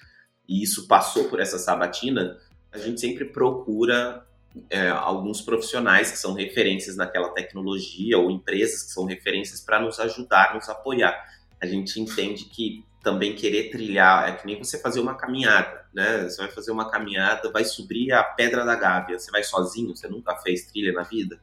e 0.47 0.63
isso 0.63 0.87
passou 0.87 1.29
por 1.29 1.39
essa 1.39 1.59
sabatina, 1.59 2.37
a 2.71 2.77
gente 2.79 2.99
sempre 2.99 3.25
procura 3.25 4.25
é, 4.69 4.89
alguns 4.89 5.41
profissionais 5.41 6.11
que 6.11 6.17
são 6.17 6.33
referências 6.33 6.95
naquela 6.95 7.29
tecnologia 7.29 8.17
ou 8.17 8.29
empresas 8.29 8.83
que 8.83 8.91
são 8.91 9.05
referências 9.05 9.61
para 9.61 9.79
nos 9.79 9.99
ajudar, 9.99 10.53
nos 10.53 10.69
apoiar. 10.69 11.23
A 11.61 11.65
gente 11.65 11.99
entende 11.99 12.45
que 12.45 12.85
também 13.01 13.35
querer 13.35 13.69
trilhar 13.69 14.29
é 14.29 14.31
que 14.33 14.45
nem 14.45 14.57
você 14.57 14.79
fazer 14.79 15.01
uma 15.01 15.15
caminhada, 15.15 15.85
né? 15.93 16.23
Você 16.23 16.37
vai 16.37 16.49
fazer 16.49 16.71
uma 16.71 16.89
caminhada, 16.89 17.51
vai 17.51 17.65
subir 17.65 18.13
a 18.13 18.23
Pedra 18.23 18.63
da 18.63 18.75
Gávea, 18.75 19.19
você 19.19 19.29
vai 19.29 19.43
sozinho, 19.43 19.95
você 19.95 20.07
nunca 20.07 20.35
fez 20.37 20.65
trilha 20.67 20.93
na 20.93 21.03
vida, 21.03 21.39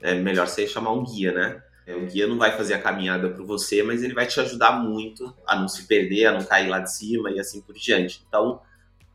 é 0.00 0.14
melhor 0.14 0.46
você 0.46 0.66
chamar 0.66 0.92
um 0.92 1.04
guia, 1.04 1.32
né? 1.32 1.62
É, 1.84 1.96
o 1.96 2.06
guia 2.06 2.28
não 2.28 2.38
vai 2.38 2.56
fazer 2.56 2.74
a 2.74 2.82
caminhada 2.82 3.28
para 3.30 3.42
você, 3.44 3.82
mas 3.82 4.02
ele 4.04 4.14
vai 4.14 4.26
te 4.26 4.38
ajudar 4.40 4.72
muito 4.72 5.34
a 5.44 5.56
não 5.56 5.66
se 5.66 5.86
perder, 5.86 6.26
a 6.26 6.32
não 6.32 6.44
cair 6.44 6.68
lá 6.68 6.78
de 6.78 6.92
cima 6.92 7.30
e 7.30 7.40
assim 7.40 7.60
por 7.60 7.74
diante. 7.74 8.24
Então, 8.28 8.60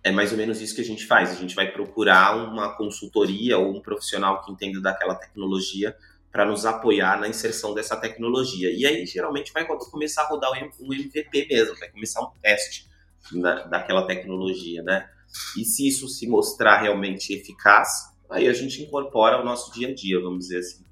é 0.07 0.11
mais 0.11 0.31
ou 0.31 0.37
menos 0.37 0.61
isso 0.61 0.73
que 0.73 0.81
a 0.81 0.85
gente 0.85 1.05
faz. 1.05 1.31
A 1.31 1.35
gente 1.35 1.55
vai 1.55 1.71
procurar 1.71 2.35
uma 2.35 2.75
consultoria 2.75 3.57
ou 3.57 3.75
um 3.75 3.81
profissional 3.81 4.41
que 4.41 4.51
entenda 4.51 4.81
daquela 4.81 5.15
tecnologia 5.15 5.95
para 6.31 6.45
nos 6.45 6.65
apoiar 6.65 7.19
na 7.19 7.27
inserção 7.27 7.73
dessa 7.73 7.95
tecnologia. 7.97 8.71
E 8.71 8.85
aí, 8.85 9.05
geralmente, 9.05 9.51
vai 9.51 9.65
começar 9.65 10.23
a 10.23 10.27
rodar 10.27 10.51
um 10.79 10.93
MVP 10.93 11.47
mesmo, 11.49 11.75
vai 11.77 11.89
começar 11.89 12.21
um 12.21 12.31
teste 12.41 12.87
da, 13.31 13.63
daquela 13.65 14.05
tecnologia, 14.05 14.81
né? 14.83 15.09
E 15.57 15.65
se 15.65 15.87
isso 15.87 16.07
se 16.07 16.27
mostrar 16.27 16.77
realmente 16.77 17.33
eficaz, 17.33 17.89
aí 18.29 18.47
a 18.47 18.53
gente 18.53 18.81
incorpora 18.81 19.35
ao 19.37 19.45
nosso 19.45 19.73
dia 19.73 19.89
a 19.89 19.93
dia, 19.93 20.19
vamos 20.21 20.47
dizer 20.47 20.59
assim. 20.59 20.85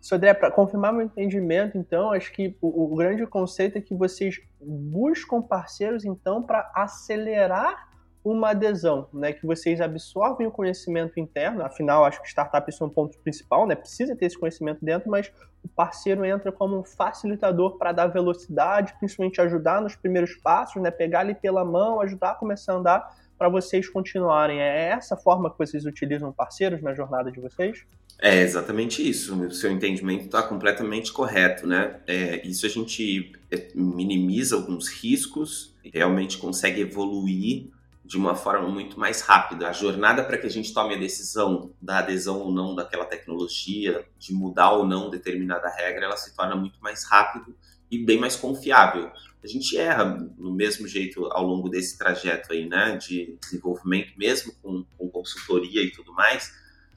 Sodré, 0.00 0.34
para 0.34 0.50
confirmar 0.50 0.92
meu 0.92 1.02
entendimento, 1.02 1.78
então, 1.78 2.12
acho 2.12 2.30
que 2.32 2.56
o, 2.60 2.92
o, 2.92 2.96
grande 2.96 3.26
conceito 3.26 3.78
é 3.78 3.80
que 3.80 3.94
vocês 3.94 4.36
buscam 4.60 5.40
parceiros, 5.40 6.04
então, 6.04 6.42
para 6.42 6.70
acelerar 6.74 7.93
uma 8.24 8.50
adesão, 8.50 9.06
né? 9.12 9.34
Que 9.34 9.46
vocês 9.46 9.82
absorvem 9.82 10.46
o 10.46 10.50
conhecimento 10.50 11.20
interno, 11.20 11.62
afinal, 11.62 12.06
acho 12.06 12.22
que 12.22 12.28
startup 12.28 12.68
isso 12.70 12.82
é 12.82 12.86
um 12.86 12.90
ponto 12.90 13.18
principal, 13.18 13.66
né? 13.66 13.74
Precisa 13.74 14.16
ter 14.16 14.24
esse 14.26 14.38
conhecimento 14.38 14.82
dentro, 14.82 15.10
mas 15.10 15.30
o 15.62 15.68
parceiro 15.68 16.24
entra 16.24 16.50
como 16.50 16.78
um 16.78 16.84
facilitador 16.84 17.76
para 17.76 17.92
dar 17.92 18.06
velocidade, 18.06 18.94
principalmente 18.98 19.40
ajudar 19.42 19.82
nos 19.82 19.94
primeiros 19.94 20.34
passos, 20.36 20.82
né? 20.82 20.90
Pegar 20.90 21.20
ali 21.20 21.34
pela 21.34 21.64
mão, 21.64 22.00
ajudar 22.00 22.30
a 22.30 22.34
começar 22.34 22.72
a 22.72 22.76
andar 22.76 23.16
para 23.36 23.50
vocês 23.50 23.88
continuarem. 23.88 24.58
É 24.58 24.88
essa 24.88 25.16
forma 25.16 25.50
que 25.50 25.58
vocês 25.58 25.84
utilizam 25.84 26.32
parceiros 26.32 26.80
na 26.80 26.94
jornada 26.94 27.30
de 27.30 27.40
vocês? 27.40 27.84
É 28.22 28.40
exatamente 28.40 29.06
isso. 29.06 29.34
O 29.34 29.50
seu 29.50 29.70
entendimento 29.70 30.24
está 30.24 30.42
completamente 30.42 31.12
correto, 31.12 31.66
né? 31.66 32.00
É, 32.06 32.46
isso 32.46 32.64
a 32.64 32.68
gente 32.70 33.32
é, 33.50 33.68
minimiza 33.74 34.56
alguns 34.56 34.88
riscos, 34.88 35.74
realmente 35.92 36.38
consegue 36.38 36.80
evoluir 36.80 37.68
de 38.14 38.18
uma 38.18 38.36
forma 38.36 38.68
muito 38.68 38.98
mais 38.98 39.22
rápida. 39.22 39.68
A 39.68 39.72
jornada 39.72 40.22
para 40.22 40.38
que 40.38 40.46
a 40.46 40.50
gente 40.50 40.72
tome 40.72 40.94
a 40.94 40.96
decisão 40.96 41.74
da 41.82 41.98
adesão 41.98 42.38
ou 42.38 42.52
não 42.52 42.72
daquela 42.72 43.04
tecnologia, 43.04 44.06
de 44.16 44.32
mudar 44.32 44.70
ou 44.70 44.86
não 44.86 45.10
determinada 45.10 45.68
regra, 45.68 46.04
ela 46.04 46.16
se 46.16 46.32
torna 46.32 46.54
muito 46.54 46.80
mais 46.80 47.02
rápido 47.02 47.56
e 47.90 47.98
bem 47.98 48.16
mais 48.20 48.36
confiável. 48.36 49.10
A 49.42 49.48
gente 49.48 49.76
erra 49.76 50.04
no 50.38 50.52
mesmo 50.54 50.86
jeito 50.86 51.26
ao 51.32 51.44
longo 51.44 51.68
desse 51.68 51.98
trajeto 51.98 52.52
aí, 52.52 52.68
né, 52.68 52.96
de 52.96 53.36
desenvolvimento, 53.40 54.12
mesmo 54.16 54.54
com, 54.62 54.86
com 54.96 55.08
consultoria 55.08 55.82
e 55.82 55.90
tudo 55.90 56.12
mais, 56.12 56.54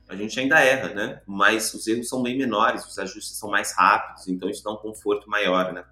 a 0.08 0.16
gente 0.16 0.40
ainda 0.40 0.60
erra, 0.60 0.94
né? 0.94 1.22
Mas 1.26 1.74
os 1.74 1.88
erros 1.88 2.08
são 2.08 2.22
bem 2.22 2.38
menores, 2.38 2.86
os 2.86 3.00
ajustes 3.00 3.40
são 3.40 3.50
mais 3.50 3.76
rápidos, 3.76 4.28
então 4.28 4.48
isso 4.48 4.64
dá 4.64 4.72
um 4.72 4.78
conforto 4.78 5.28
maior, 5.28 5.74
né? 5.74 5.84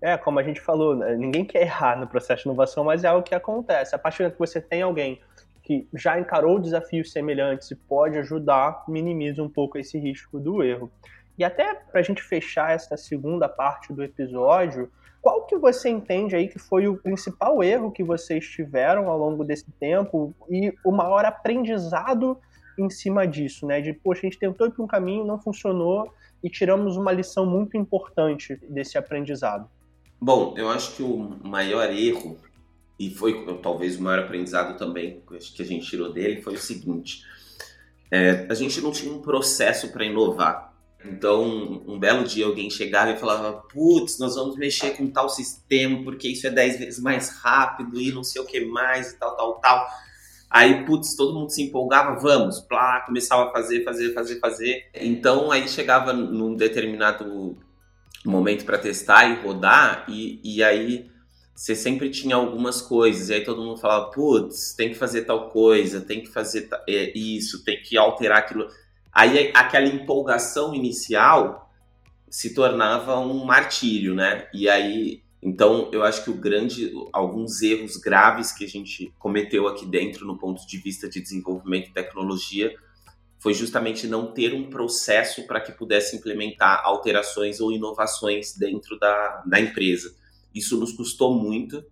É, 0.00 0.16
como 0.16 0.38
a 0.38 0.42
gente 0.42 0.60
falou, 0.60 0.94
né? 0.94 1.16
ninguém 1.16 1.44
quer 1.44 1.62
errar 1.62 1.98
no 1.98 2.06
processo 2.06 2.44
de 2.44 2.48
inovação, 2.48 2.84
mas 2.84 3.02
é 3.02 3.08
algo 3.08 3.22
que 3.22 3.34
acontece. 3.34 3.94
A 3.94 3.98
partir 3.98 4.24
do 4.24 4.30
que 4.30 4.38
você 4.38 4.60
tem 4.60 4.82
alguém 4.82 5.20
que 5.62 5.86
já 5.92 6.18
encarou 6.18 6.58
desafios 6.58 7.12
semelhantes 7.12 7.70
e 7.70 7.76
pode 7.76 8.16
ajudar, 8.18 8.84
minimiza 8.88 9.42
um 9.42 9.48
pouco 9.48 9.76
esse 9.76 9.98
risco 9.98 10.38
do 10.38 10.62
erro. 10.62 10.90
E 11.36 11.44
até 11.44 11.74
para 11.74 12.00
a 12.00 12.02
gente 12.02 12.22
fechar 12.22 12.72
essa 12.72 12.96
segunda 12.96 13.48
parte 13.48 13.92
do 13.92 14.02
episódio, 14.02 14.90
qual 15.20 15.44
que 15.46 15.56
você 15.56 15.88
entende 15.88 16.34
aí 16.34 16.48
que 16.48 16.58
foi 16.58 16.88
o 16.88 16.96
principal 16.96 17.62
erro 17.62 17.92
que 17.92 18.02
vocês 18.02 18.46
tiveram 18.46 19.08
ao 19.08 19.18
longo 19.18 19.44
desse 19.44 19.70
tempo 19.72 20.34
e 20.48 20.72
o 20.84 20.90
maior 20.90 21.24
aprendizado 21.24 22.38
em 22.78 22.88
cima 22.88 23.26
disso, 23.26 23.66
né? 23.66 23.80
De, 23.80 23.92
poxa, 23.92 24.20
a 24.20 24.22
gente 24.22 24.38
tentou 24.38 24.68
ir 24.68 24.70
para 24.70 24.84
um 24.84 24.86
caminho, 24.86 25.24
não 25.24 25.38
funcionou 25.38 26.12
e 26.42 26.48
tiramos 26.48 26.96
uma 26.96 27.12
lição 27.12 27.44
muito 27.44 27.76
importante 27.76 28.56
desse 28.68 28.96
aprendizado. 28.96 29.68
Bom, 30.20 30.54
eu 30.56 30.68
acho 30.68 30.96
que 30.96 31.02
o 31.02 31.16
maior 31.44 31.92
erro, 31.92 32.38
e 32.98 33.10
foi 33.10 33.44
talvez 33.62 33.96
o 33.96 34.02
maior 34.02 34.24
aprendizado 34.24 34.76
também 34.76 35.22
que 35.54 35.62
a 35.62 35.64
gente 35.64 35.88
tirou 35.88 36.12
dele, 36.12 36.42
foi 36.42 36.54
o 36.54 36.58
seguinte: 36.58 37.22
é, 38.10 38.46
a 38.48 38.54
gente 38.54 38.80
não 38.80 38.90
tinha 38.90 39.12
um 39.12 39.20
processo 39.20 39.88
para 39.92 40.04
inovar. 40.04 40.68
Então, 41.04 41.44
um 41.86 41.96
belo 41.98 42.24
dia 42.24 42.46
alguém 42.46 42.68
chegava 42.68 43.12
e 43.12 43.16
falava: 43.16 43.52
Putz, 43.72 44.18
nós 44.18 44.34
vamos 44.34 44.56
mexer 44.56 44.96
com 44.96 45.08
tal 45.08 45.28
sistema 45.28 46.02
porque 46.02 46.28
isso 46.28 46.46
é 46.46 46.50
10 46.50 46.78
vezes 46.78 47.00
mais 47.00 47.30
rápido 47.40 48.00
e 48.00 48.10
não 48.10 48.24
sei 48.24 48.42
o 48.42 48.44
que 48.44 48.64
mais 48.64 49.12
e 49.12 49.18
tal, 49.18 49.36
tal, 49.36 49.54
tal. 49.60 49.86
Aí, 50.50 50.84
putz, 50.84 51.14
todo 51.14 51.38
mundo 51.38 51.50
se 51.50 51.62
empolgava, 51.62 52.18
vamos, 52.18 52.60
plá, 52.60 53.02
começava 53.02 53.48
a 53.48 53.52
fazer, 53.52 53.84
fazer, 53.84 54.14
fazer, 54.14 54.40
fazer. 54.40 54.90
Então, 54.94 55.52
aí 55.52 55.68
chegava 55.68 56.12
num 56.12 56.56
determinado 56.56 57.56
momento 58.24 58.64
para 58.64 58.78
testar 58.78 59.28
e 59.28 59.42
rodar, 59.42 60.04
e, 60.08 60.40
e 60.42 60.62
aí 60.62 61.10
você 61.54 61.74
sempre 61.74 62.08
tinha 62.10 62.36
algumas 62.36 62.80
coisas, 62.80 63.28
e 63.28 63.34
aí 63.34 63.44
todo 63.44 63.62
mundo 63.62 63.80
falava, 63.80 64.10
putz, 64.10 64.74
tem 64.74 64.90
que 64.90 64.94
fazer 64.94 65.22
tal 65.22 65.50
coisa, 65.50 66.00
tem 66.00 66.20
que 66.20 66.28
fazer 66.28 66.68
é, 66.88 67.18
isso, 67.18 67.64
tem 67.64 67.82
que 67.82 67.96
alterar 67.96 68.38
aquilo 68.38 68.68
Aí 69.12 69.50
aquela 69.52 69.88
empolgação 69.88 70.72
inicial 70.72 71.72
se 72.30 72.54
tornava 72.54 73.18
um 73.18 73.44
martírio, 73.44 74.14
né? 74.14 74.48
E 74.54 74.68
aí, 74.68 75.22
então 75.42 75.90
eu 75.92 76.04
acho 76.04 76.22
que 76.22 76.30
o 76.30 76.34
grande, 76.34 76.92
alguns 77.12 77.60
erros 77.60 77.96
graves 77.96 78.52
que 78.52 78.64
a 78.64 78.68
gente 78.68 79.12
cometeu 79.18 79.66
aqui 79.66 79.84
dentro 79.84 80.24
no 80.24 80.38
ponto 80.38 80.64
de 80.64 80.78
vista 80.78 81.08
de 81.08 81.20
desenvolvimento 81.20 81.88
e 81.88 81.92
tecnologia 81.92 82.72
foi 83.38 83.54
justamente 83.54 84.06
não 84.06 84.32
ter 84.32 84.52
um 84.52 84.68
processo 84.68 85.46
para 85.46 85.60
que 85.60 85.72
pudesse 85.72 86.16
implementar 86.16 86.82
alterações 86.84 87.60
ou 87.60 87.72
inovações 87.72 88.56
dentro 88.56 88.98
da, 88.98 89.42
da 89.46 89.60
empresa. 89.60 90.14
Isso 90.54 90.78
nos 90.78 90.92
custou 90.92 91.34
muito, 91.34 91.84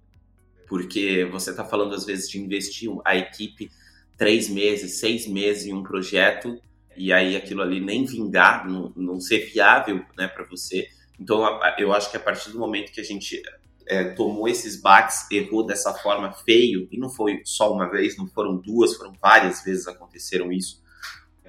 porque 0.68 1.24
você 1.30 1.50
está 1.50 1.64
falando 1.64 1.94
às 1.94 2.04
vezes 2.04 2.28
de 2.28 2.40
investir 2.40 2.90
a 3.04 3.16
equipe 3.16 3.70
três 4.16 4.48
meses, 4.48 4.98
seis 4.98 5.26
meses 5.26 5.66
em 5.66 5.72
um 5.72 5.82
projeto 5.82 6.60
e 6.96 7.12
aí 7.12 7.36
aquilo 7.36 7.62
ali 7.62 7.78
nem 7.78 8.04
vingar, 8.04 8.68
não, 8.68 8.92
não 8.96 9.20
ser 9.20 9.50
viável 9.50 10.04
né, 10.16 10.26
para 10.26 10.44
você. 10.44 10.88
Então 11.20 11.42
eu 11.78 11.92
acho 11.92 12.10
que 12.10 12.16
a 12.16 12.20
partir 12.20 12.50
do 12.50 12.58
momento 12.58 12.90
que 12.90 13.00
a 13.00 13.04
gente 13.04 13.40
é, 13.86 14.04
tomou 14.04 14.48
esses 14.48 14.80
baques, 14.80 15.30
errou 15.30 15.64
dessa 15.64 15.92
forma 15.94 16.32
feio, 16.32 16.88
e 16.90 16.98
não 16.98 17.08
foi 17.08 17.40
só 17.44 17.72
uma 17.72 17.88
vez, 17.88 18.16
não 18.16 18.26
foram 18.26 18.56
duas, 18.56 18.96
foram 18.96 19.12
várias 19.20 19.62
vezes 19.62 19.86
aconteceram 19.86 20.50
isso. 20.50 20.82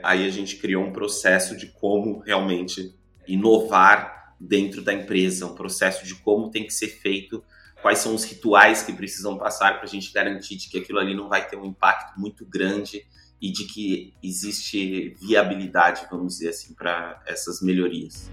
Aí 0.03 0.25
a 0.25 0.29
gente 0.29 0.57
criou 0.57 0.83
um 0.83 0.91
processo 0.91 1.55
de 1.55 1.67
como 1.67 2.19
realmente 2.19 2.95
inovar 3.27 4.35
dentro 4.39 4.81
da 4.81 4.93
empresa, 4.93 5.45
um 5.45 5.55
processo 5.55 6.05
de 6.05 6.15
como 6.15 6.51
tem 6.51 6.65
que 6.65 6.73
ser 6.73 6.87
feito, 6.87 7.43
quais 7.81 7.99
são 7.99 8.13
os 8.13 8.23
rituais 8.23 8.83
que 8.83 8.93
precisam 8.93 9.37
passar 9.37 9.75
para 9.75 9.83
a 9.83 9.87
gente 9.87 10.11
garantir 10.11 10.57
que 10.57 10.79
aquilo 10.79 10.99
ali 10.99 11.15
não 11.15 11.27
vai 11.27 11.47
ter 11.47 11.57
um 11.57 11.65
impacto 11.65 12.19
muito 12.19 12.45
grande 12.45 13.05
e 13.41 13.51
de 13.51 13.65
que 13.65 14.13
existe 14.23 15.15
viabilidade, 15.21 16.07
vamos 16.09 16.37
dizer 16.37 16.49
assim, 16.49 16.73
para 16.73 17.21
essas 17.25 17.61
melhorias. 17.61 18.31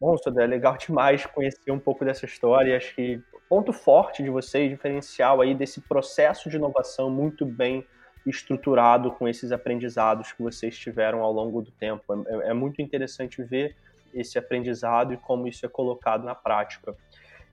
Bom, 0.00 0.16
Sodré, 0.16 0.44
é 0.44 0.46
legal 0.46 0.78
demais 0.78 1.26
conhecer 1.26 1.70
um 1.70 1.78
pouco 1.78 2.06
dessa 2.06 2.24
história. 2.24 2.74
Acho 2.74 2.94
que 2.94 3.22
ponto 3.50 3.70
forte 3.70 4.22
de 4.22 4.30
vocês, 4.30 4.70
diferencial 4.70 5.42
aí 5.42 5.54
desse 5.54 5.82
processo 5.82 6.48
de 6.48 6.56
inovação 6.56 7.10
muito 7.10 7.44
bem 7.44 7.86
estruturado 8.26 9.12
com 9.12 9.28
esses 9.28 9.52
aprendizados 9.52 10.32
que 10.32 10.42
vocês 10.42 10.78
tiveram 10.78 11.20
ao 11.20 11.30
longo 11.30 11.60
do 11.60 11.70
tempo. 11.72 12.02
É, 12.26 12.50
é 12.50 12.54
muito 12.54 12.80
interessante 12.80 13.42
ver 13.42 13.76
esse 14.14 14.38
aprendizado 14.38 15.12
e 15.12 15.18
como 15.18 15.46
isso 15.46 15.66
é 15.66 15.68
colocado 15.68 16.24
na 16.24 16.34
prática. 16.34 16.96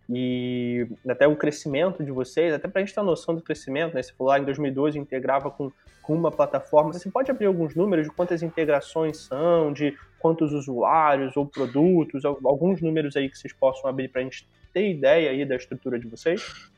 E 0.09 0.87
até 1.07 1.27
o 1.27 1.35
crescimento 1.35 2.03
de 2.03 2.11
vocês, 2.11 2.53
até 2.53 2.67
para 2.67 2.81
a 2.81 2.85
gente 2.85 2.95
ter 2.95 3.01
noção 3.01 3.35
do 3.35 3.41
crescimento, 3.41 3.93
né? 3.93 4.01
Você 4.01 4.13
falou 4.13 4.31
lá 4.31 4.39
em 4.39 4.45
2012 4.45 4.97
integrava 4.97 5.51
com, 5.51 5.71
com 6.01 6.15
uma 6.15 6.31
plataforma. 6.31 6.93
Você 6.93 7.09
pode 7.09 7.29
abrir 7.29 7.45
alguns 7.47 7.75
números 7.75 8.05
de 8.05 8.11
quantas 8.11 8.41
integrações 8.41 9.17
são, 9.17 9.73
de 9.73 9.97
quantos 10.19 10.53
usuários 10.53 11.35
ou 11.35 11.45
produtos, 11.45 12.23
alguns 12.23 12.81
números 12.81 13.17
aí 13.17 13.29
que 13.29 13.37
vocês 13.37 13.53
possam 13.53 13.89
abrir 13.89 14.07
para 14.07 14.21
a 14.21 14.23
gente 14.23 14.47
ter 14.73 14.89
ideia 14.89 15.31
aí 15.31 15.45
da 15.45 15.55
estrutura 15.55 15.99
de 15.99 16.07
vocês? 16.07 16.69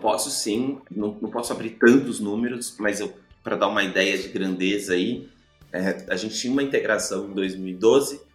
Posso 0.00 0.28
sim, 0.30 0.80
não, 0.90 1.16
não 1.20 1.30
posso 1.30 1.52
abrir 1.52 1.70
tantos 1.70 2.18
números, 2.18 2.76
mas 2.80 3.00
para 3.42 3.54
dar 3.54 3.68
uma 3.68 3.84
ideia 3.84 4.18
de 4.18 4.28
grandeza 4.28 4.94
aí, 4.94 5.28
é, 5.72 6.04
a 6.08 6.16
gente 6.16 6.36
tinha 6.36 6.52
uma 6.52 6.62
integração 6.62 7.26
em 7.26 7.34
2012 7.34 8.34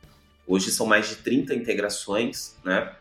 Hoje 0.49 0.71
são 0.71 0.87
mais 0.87 1.07
de 1.07 1.17
30 1.17 1.53
integrações, 1.53 2.55
né? 2.65 2.91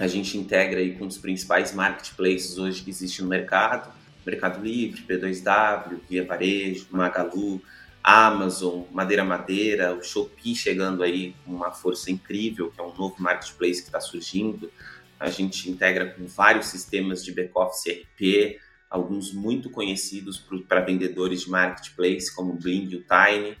A 0.00 0.06
gente 0.06 0.38
integra 0.38 0.80
aí 0.80 0.94
com 0.96 1.06
os 1.06 1.18
principais 1.18 1.74
marketplaces 1.74 2.56
hoje 2.56 2.82
que 2.82 2.88
existem 2.88 3.22
no 3.22 3.28
mercado, 3.28 3.92
Mercado 4.24 4.64
Livre, 4.64 5.02
P2W, 5.02 6.00
Via 6.08 6.24
Varejo, 6.24 6.86
Magalu, 6.90 7.60
Amazon, 8.02 8.84
Madeira 8.90 9.22
Madeira, 9.22 9.94
o 9.94 10.02
Shopee 10.02 10.54
chegando 10.54 11.02
aí 11.02 11.34
com 11.44 11.52
uma 11.52 11.70
força 11.70 12.10
incrível, 12.10 12.70
que 12.70 12.80
é 12.80 12.82
um 12.82 12.96
novo 12.96 13.16
marketplace 13.18 13.82
que 13.82 13.88
está 13.88 14.00
surgindo. 14.00 14.72
A 15.18 15.28
gente 15.28 15.70
integra 15.70 16.06
com 16.06 16.26
vários 16.26 16.68
sistemas 16.68 17.22
de 17.22 17.32
back-office 17.32 17.92
RP, 17.92 18.58
alguns 18.88 19.34
muito 19.34 19.68
conhecidos 19.68 20.42
para 20.66 20.80
vendedores 20.80 21.42
de 21.42 21.50
marketplace, 21.50 22.34
como 22.34 22.54
Bling 22.54 22.88
e 22.88 22.96
o 22.96 23.04
Tiny, 23.04 23.54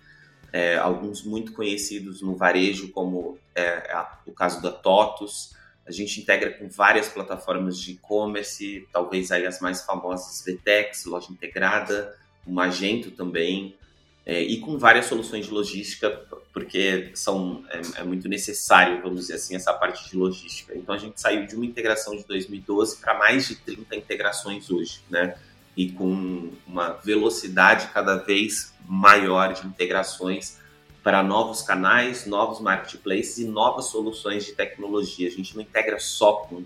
é, 0.54 0.78
alguns 0.78 1.22
muito 1.22 1.52
conhecidos 1.52 2.22
no 2.22 2.34
varejo, 2.34 2.88
como 2.92 3.38
é, 3.54 3.94
o 4.24 4.32
caso 4.32 4.62
da 4.62 4.72
TOTUS. 4.72 5.59
A 5.90 5.92
gente 5.92 6.20
integra 6.20 6.50
com 6.52 6.68
várias 6.68 7.08
plataformas 7.08 7.76
de 7.76 7.92
e-commerce, 7.92 8.86
talvez 8.92 9.32
aí 9.32 9.44
as 9.44 9.60
mais 9.60 9.82
famosas 9.82 10.44
Vetex, 10.46 11.04
Loja 11.04 11.32
Integrada, 11.32 12.16
o 12.46 12.52
Magento 12.52 13.10
também, 13.10 13.74
é, 14.24 14.40
e 14.40 14.60
com 14.60 14.78
várias 14.78 15.06
soluções 15.06 15.46
de 15.46 15.50
logística, 15.50 16.08
porque 16.52 17.10
são, 17.14 17.64
é, 17.70 18.00
é, 18.00 18.04
muito 18.04 18.28
necessário, 18.28 19.02
vamos 19.02 19.22
dizer 19.22 19.34
assim, 19.34 19.56
essa 19.56 19.72
parte 19.72 20.08
de 20.08 20.16
logística. 20.16 20.72
Então 20.78 20.94
a 20.94 20.98
gente 20.98 21.20
saiu 21.20 21.44
de 21.44 21.56
uma 21.56 21.66
integração 21.66 22.16
de 22.16 22.24
2012 22.24 22.98
para 22.98 23.18
mais 23.18 23.48
de 23.48 23.56
30 23.56 23.96
integrações 23.96 24.70
hoje, 24.70 25.00
né? 25.10 25.36
E 25.76 25.90
com 25.90 26.52
uma 26.64 26.90
velocidade 26.92 27.88
cada 27.92 28.14
vez 28.14 28.72
maior 28.86 29.54
de 29.54 29.66
integrações 29.66 30.60
para 31.10 31.24
novos 31.24 31.60
canais, 31.60 32.24
novos 32.24 32.60
marketplaces 32.60 33.38
e 33.38 33.44
novas 33.44 33.86
soluções 33.86 34.44
de 34.44 34.52
tecnologia. 34.52 35.26
A 35.26 35.32
gente 35.32 35.56
não 35.56 35.62
integra 35.64 35.98
só 35.98 36.34
com, 36.34 36.62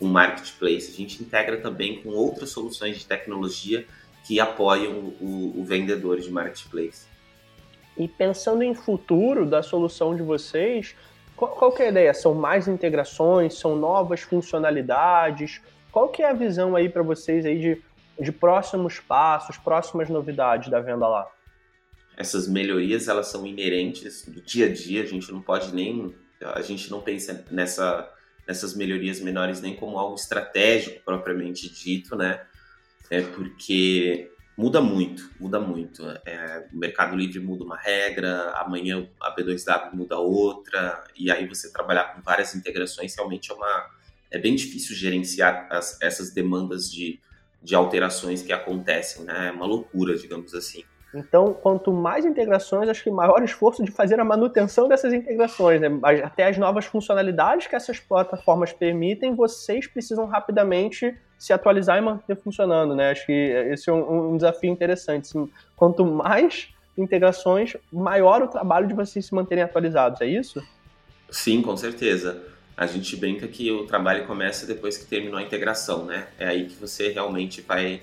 com 0.00 0.06
marketplace, 0.06 0.90
a 0.90 0.96
gente 0.96 1.22
integra 1.22 1.58
também 1.58 2.02
com 2.02 2.08
outras 2.08 2.50
soluções 2.50 2.98
de 2.98 3.06
tecnologia 3.06 3.86
que 4.26 4.40
apoiam 4.40 5.14
o, 5.20 5.60
o 5.60 5.64
vendedor 5.64 6.18
de 6.18 6.28
marketplace. 6.28 7.06
E 7.96 8.08
pensando 8.08 8.64
em 8.64 8.74
futuro 8.74 9.46
da 9.46 9.62
solução 9.62 10.16
de 10.16 10.24
vocês, 10.24 10.96
qual, 11.36 11.52
qual 11.52 11.70
que 11.70 11.84
é 11.84 11.86
a 11.86 11.90
ideia? 11.90 12.14
São 12.14 12.34
mais 12.34 12.66
integrações? 12.66 13.54
São 13.54 13.76
novas 13.76 14.22
funcionalidades? 14.22 15.62
Qual 15.92 16.08
que 16.08 16.20
é 16.20 16.30
a 16.30 16.32
visão 16.32 16.74
aí 16.74 16.88
para 16.88 17.04
vocês 17.04 17.46
aí 17.46 17.60
de, 17.60 17.82
de 18.18 18.32
próximos 18.32 18.98
passos, 18.98 19.56
próximas 19.56 20.08
novidades 20.08 20.68
da 20.68 20.80
venda 20.80 21.06
lá? 21.06 21.30
Essas 22.16 22.48
melhorias 22.48 23.08
elas 23.08 23.28
são 23.28 23.46
inerentes 23.46 24.24
do 24.26 24.40
dia 24.40 24.66
a 24.66 24.72
dia. 24.72 25.02
A 25.02 25.06
gente 25.06 25.30
não 25.32 25.40
pode 25.40 25.74
nem, 25.74 26.14
a 26.40 26.62
gente 26.62 26.90
não 26.90 27.00
pensa 27.00 27.44
nessa, 27.50 28.10
nessas 28.46 28.74
melhorias 28.74 29.20
menores 29.20 29.60
nem 29.60 29.74
como 29.74 29.98
algo 29.98 30.14
estratégico 30.14 31.04
propriamente 31.04 31.68
dito, 31.72 32.16
né? 32.16 32.40
é 33.10 33.22
porque 33.22 34.30
muda 34.56 34.80
muito, 34.80 35.30
muda 35.38 35.60
muito. 35.60 36.04
É, 36.24 36.66
o 36.72 36.76
Mercado 36.76 37.16
Livre 37.16 37.40
muda 37.40 37.64
uma 37.64 37.76
regra, 37.76 38.50
amanhã 38.56 39.08
a 39.20 39.34
B2W 39.34 39.92
muda 39.94 40.18
outra, 40.18 41.04
e 41.16 41.30
aí 41.30 41.46
você 41.46 41.72
trabalhar 41.72 42.14
com 42.14 42.22
várias 42.22 42.54
integrações 42.54 43.14
realmente 43.14 43.50
é 43.50 43.54
uma 43.54 43.90
é 44.30 44.38
bem 44.38 44.56
difícil 44.56 44.96
gerenciar 44.96 45.68
as, 45.70 46.00
essas 46.02 46.32
demandas 46.32 46.90
de, 46.90 47.20
de 47.62 47.72
alterações 47.74 48.42
que 48.42 48.52
acontecem, 48.52 49.24
né? 49.24 49.48
É 49.48 49.52
uma 49.52 49.64
loucura, 49.64 50.16
digamos 50.16 50.52
assim. 50.54 50.82
Então, 51.14 51.54
quanto 51.54 51.92
mais 51.92 52.24
integrações, 52.24 52.88
acho 52.88 53.04
que 53.04 53.10
maior 53.10 53.42
esforço 53.42 53.84
de 53.84 53.90
fazer 53.92 54.18
a 54.18 54.24
manutenção 54.24 54.88
dessas 54.88 55.12
integrações, 55.12 55.80
né? 55.80 55.88
Até 56.24 56.46
as 56.48 56.58
novas 56.58 56.84
funcionalidades 56.86 57.68
que 57.68 57.76
essas 57.76 58.00
plataformas 58.00 58.72
permitem, 58.72 59.34
vocês 59.34 59.86
precisam 59.86 60.26
rapidamente 60.26 61.16
se 61.38 61.52
atualizar 61.52 61.98
e 61.98 62.00
manter 62.00 62.36
funcionando, 62.36 62.94
né? 62.94 63.10
Acho 63.10 63.26
que 63.26 63.32
esse 63.32 63.88
é 63.88 63.92
um, 63.92 64.32
um 64.32 64.36
desafio 64.36 64.70
interessante. 64.70 65.26
Assim, 65.28 65.48
quanto 65.76 66.04
mais 66.04 66.68
integrações, 66.98 67.76
maior 67.92 68.42
o 68.42 68.48
trabalho 68.48 68.86
de 68.86 68.94
vocês 68.94 69.26
se 69.26 69.34
manterem 69.34 69.62
atualizados, 69.62 70.20
é 70.20 70.26
isso? 70.26 70.62
Sim, 71.30 71.62
com 71.62 71.76
certeza. 71.76 72.42
A 72.76 72.86
gente 72.86 73.16
brinca 73.16 73.46
que 73.46 73.70
o 73.70 73.86
trabalho 73.86 74.26
começa 74.26 74.66
depois 74.66 74.98
que 74.98 75.06
terminou 75.06 75.38
a 75.38 75.42
integração, 75.42 76.04
né? 76.04 76.26
É 76.38 76.46
aí 76.46 76.66
que 76.66 76.74
você 76.74 77.10
realmente 77.10 77.60
vai 77.60 78.02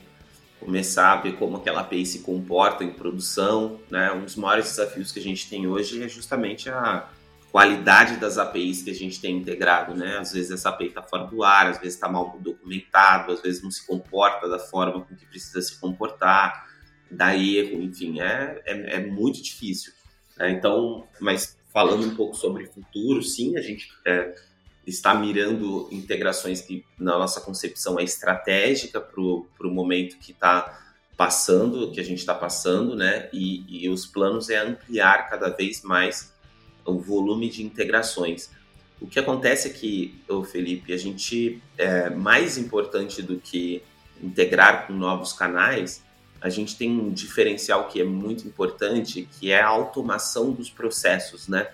começar 0.62 1.14
a 1.14 1.16
ver 1.18 1.34
como 1.38 1.58
aquela 1.58 1.82
API 1.82 2.06
se 2.06 2.20
comporta 2.20 2.84
em 2.84 2.94
produção, 2.94 3.80
né? 3.90 4.12
Um 4.14 4.24
dos 4.24 4.36
maiores 4.36 4.66
desafios 4.66 5.12
que 5.12 5.20
a 5.20 5.24
gente 5.24 5.50
tem 5.50 5.68
hoje 5.68 6.04
é 6.04 6.08
justamente 6.08 6.70
a 6.70 7.10
qualidade 7.52 8.18
das 8.18 8.38
APIs 8.38 8.84
que 8.84 8.92
a 8.92 8.96
gente 8.96 9.20
tem 9.20 9.38
integrado, 9.38 9.96
né? 9.96 10.20
Às 10.20 10.32
vezes 10.32 10.52
essa 10.52 10.70
API 10.70 10.88
está 10.88 11.02
fora 11.02 11.26
do 11.26 11.44
ar, 11.44 11.68
às 11.68 11.80
vezes 11.80 11.96
está 11.96 12.08
mal 12.08 12.38
documentado, 12.40 13.34
às 13.34 13.42
vezes 13.42 13.62
não 13.64 13.72
se 13.72 13.86
comporta 13.86 14.48
da 14.48 14.60
forma 14.60 15.02
com 15.02 15.16
que 15.16 15.26
precisa 15.26 15.62
se 15.62 15.80
comportar, 15.80 16.68
dá 17.10 17.36
erro, 17.36 17.82
enfim, 17.82 18.22
é, 18.22 18.62
é, 18.66 18.96
é 18.98 19.08
muito 19.08 19.42
difícil. 19.42 19.92
Né? 20.38 20.52
Então, 20.52 21.08
mas 21.20 21.58
falando 21.74 22.06
um 22.06 22.16
pouco 22.16 22.36
sobre 22.36 22.68
futuro, 22.68 23.24
sim, 23.24 23.58
a 23.58 23.62
gente 23.62 23.90
é, 24.06 24.34
está 24.86 25.14
mirando 25.14 25.88
integrações 25.92 26.62
que, 26.62 26.86
na 27.00 27.18
nossa 27.18 27.40
concepção, 27.42 28.00
é 28.00 28.04
estratégica 28.04 29.00
para 29.00 29.22
o 29.22 29.72
momento 29.72 30.18
que 30.18 30.32
está 30.32 30.80
passando, 31.16 31.92
que 31.92 32.00
a 32.00 32.04
gente 32.04 32.20
está 32.20 32.34
passando, 32.34 32.96
né? 32.96 33.30
E, 33.32 33.86
e, 33.86 33.90
os 33.90 34.08
planos 34.08 34.50
é 34.50 34.58
ampliar 34.58 35.30
cada 35.30 35.50
vez 35.50 35.84
mais 35.84 36.34
o 36.84 36.98
volume 37.00 37.50
de 37.50 37.64
integrações. 37.64 38.50
O 39.00 39.06
que 39.06 39.20
acontece 39.20 39.68
é 39.68 39.72
que, 39.72 40.20
ô 40.28 40.44
Felipe, 40.44 40.92
a 40.94 40.98
gente, 40.98 41.62
é, 41.78 42.10
mais 42.10 42.58
importante 42.58 43.22
do 43.22 43.38
que 43.38 43.84
integrar 44.22 44.88
com 44.88 44.94
novos 44.94 45.34
canais, 45.34 46.04
a 46.40 46.50
gente 46.50 46.76
tem 46.76 46.90
um 46.90 47.12
diferencial 47.12 47.88
que 47.88 48.02
é 48.02 48.04
muito 48.04 48.48
importante, 48.48 49.28
que 49.40 49.52
é 49.52 49.62
a 49.62 49.68
automação 49.68 50.52
dos 50.52 50.72
processos, 50.72 51.48
né? 51.48 51.68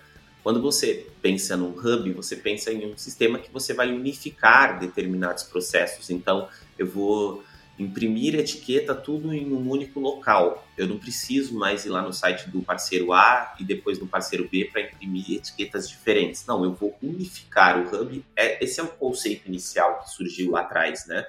Quando 0.48 0.62
você 0.62 1.06
pensa 1.22 1.58
num 1.58 1.78
hub, 1.78 2.10
você 2.14 2.34
pensa 2.34 2.72
em 2.72 2.90
um 2.90 2.98
sistema 2.98 3.38
que 3.38 3.52
você 3.52 3.74
vai 3.74 3.92
unificar 3.92 4.80
determinados 4.80 5.44
processos. 5.44 6.10
Então, 6.10 6.48
eu 6.80 6.88
vou 6.88 7.44
imprimir 7.78 8.34
etiqueta 8.34 8.96
tudo 8.96 9.34
em 9.34 9.52
um 9.52 9.70
único 9.70 10.00
local. 10.00 10.66
Eu 10.78 10.88
não 10.88 10.98
preciso 10.98 11.54
mais 11.60 11.84
ir 11.84 11.90
lá 11.90 12.02
no 12.02 12.14
site 12.14 12.50
do 12.50 12.62
parceiro 12.62 13.12
A 13.12 13.56
e 13.60 13.66
depois 13.66 14.00
do 14.00 14.08
parceiro 14.08 14.48
B 14.50 14.70
para 14.72 14.84
imprimir 14.84 15.32
etiquetas 15.32 15.90
diferentes. 15.90 16.46
Não, 16.46 16.64
eu 16.64 16.74
vou 16.74 16.98
unificar 17.04 17.78
o 17.78 17.94
hub. 17.94 18.24
É, 18.34 18.64
esse 18.64 18.80
é 18.80 18.84
o 18.84 18.88
conceito 18.88 19.50
inicial 19.50 20.00
que 20.00 20.12
surgiu 20.12 20.52
lá 20.52 20.62
atrás, 20.62 21.06
né? 21.08 21.28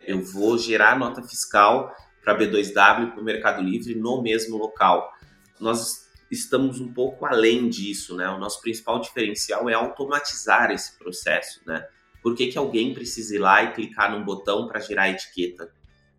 Eu 0.00 0.22
vou 0.22 0.56
gerar 0.56 0.96
nota 0.96 1.20
fiscal 1.24 1.92
para 2.22 2.38
B2W 2.38 3.08
e 3.08 3.10
para 3.10 3.20
o 3.20 3.24
Mercado 3.24 3.62
Livre 3.62 3.96
no 3.96 4.22
mesmo 4.22 4.56
local. 4.56 5.12
Nós 5.58 6.08
estamos 6.30 6.80
um 6.80 6.92
pouco 6.92 7.26
além 7.26 7.68
disso, 7.68 8.16
né? 8.16 8.28
O 8.28 8.38
nosso 8.38 8.60
principal 8.60 9.00
diferencial 9.00 9.68
é 9.68 9.74
automatizar 9.74 10.70
esse 10.70 10.96
processo, 10.98 11.60
né? 11.66 11.86
Por 12.22 12.34
que, 12.34 12.48
que 12.48 12.58
alguém 12.58 12.94
precisa 12.94 13.34
ir 13.34 13.38
lá 13.38 13.62
e 13.62 13.72
clicar 13.72 14.12
num 14.12 14.24
botão 14.24 14.68
para 14.68 14.78
gerar 14.78 15.04
a 15.04 15.10
etiqueta? 15.10 15.72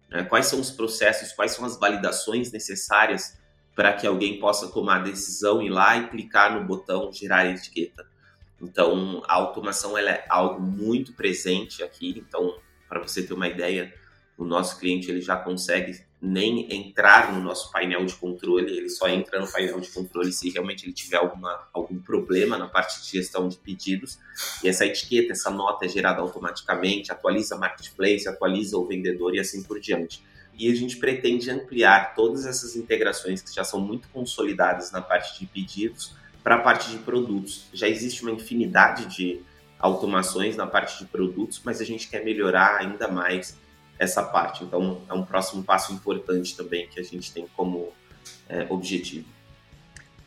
Né? 0.10 0.24
Quais 0.24 0.48
são 0.48 0.60
os 0.60 0.72
processos, 0.72 1.32
quais 1.32 1.52
são 1.52 1.64
as 1.64 1.80
validações 1.80 2.52
necessárias 2.52 3.40
para 3.76 3.94
que 3.94 4.06
alguém 4.06 4.40
possa 4.40 4.68
tomar 4.72 4.98
a 4.98 5.04
decisão, 5.04 5.62
ir 5.62 5.70
lá 5.70 5.96
e 5.98 6.10
clicar 6.10 6.60
no 6.60 6.66
botão 6.66 7.12
gerar 7.14 7.40
a 7.40 7.52
etiqueta? 7.52 8.06
Então, 8.60 9.24
a 9.28 9.36
automação 9.36 9.98
ela 9.98 10.12
é 10.12 10.26
algo 10.30 10.62
muito 10.62 11.14
presente 11.14 11.84
aqui. 11.84 12.16
Então, 12.18 12.60
para 12.88 13.00
você 13.00 13.24
ter 13.24 13.34
uma 13.34 13.48
ideia, 13.48 13.94
o 14.38 14.44
nosso 14.44 14.80
cliente 14.80 15.10
ele 15.10 15.22
já 15.22 15.36
consegue 15.36 16.04
nem 16.22 16.72
entrar 16.72 17.34
no 17.34 17.42
nosso 17.42 17.72
painel 17.72 18.06
de 18.06 18.14
controle, 18.14 18.78
ele 18.78 18.90
só 18.90 19.10
entra 19.10 19.40
no 19.40 19.52
painel 19.52 19.80
de 19.80 19.90
controle 19.90 20.32
se 20.32 20.52
realmente 20.52 20.86
ele 20.86 20.94
tiver 20.94 21.18
alguma, 21.18 21.68
algum 21.74 22.00
problema 22.00 22.60
na 22.60 22.68
parte 22.68 23.02
de 23.02 23.10
gestão 23.10 23.48
de 23.48 23.58
pedidos. 23.58 24.20
E 24.64 24.70
essa 24.70 24.86
etiqueta, 24.86 25.32
essa 25.32 25.50
nota 25.50 25.86
é 25.86 25.90
gerada 25.90 26.22
automaticamente, 26.22 27.12
atualiza 27.12 27.58
marketplace, 27.58 28.28
atualiza 28.28 28.78
o 28.78 28.86
vendedor 28.86 29.34
e 29.34 29.40
assim 29.40 29.64
por 29.64 29.80
diante. 29.80 30.24
E 30.54 30.72
a 30.72 30.76
gente 30.76 30.98
pretende 30.98 31.50
ampliar 31.50 32.14
todas 32.14 32.46
essas 32.46 32.76
integrações 32.76 33.42
que 33.42 33.56
já 33.56 33.64
são 33.64 33.82
muito 33.82 34.08
consolidadas 34.10 34.92
na 34.92 35.02
parte 35.02 35.40
de 35.40 35.48
pedidos 35.48 36.16
para 36.44 36.56
a 36.56 36.60
parte 36.60 36.92
de 36.92 37.00
produtos. 37.00 37.66
Já 37.74 37.88
existe 37.88 38.22
uma 38.22 38.32
infinidade 38.32 39.08
de 39.08 39.42
automações 39.80 40.56
na 40.56 40.68
parte 40.68 41.00
de 41.00 41.06
produtos, 41.06 41.62
mas 41.66 41.82
a 41.82 41.84
gente 41.84 42.08
quer 42.08 42.24
melhorar 42.24 42.78
ainda 42.78 43.08
mais 43.08 43.58
essa 44.02 44.24
parte. 44.24 44.64
Então, 44.64 45.00
é 45.08 45.14
um 45.14 45.24
próximo 45.24 45.64
passo 45.64 45.94
importante 45.94 46.58
também 46.58 46.88
que 46.88 47.00
a 47.00 47.04
gente 47.04 47.32
tem 47.32 47.46
como 47.56 47.94
é, 48.50 48.66
objetivo. 48.68 49.28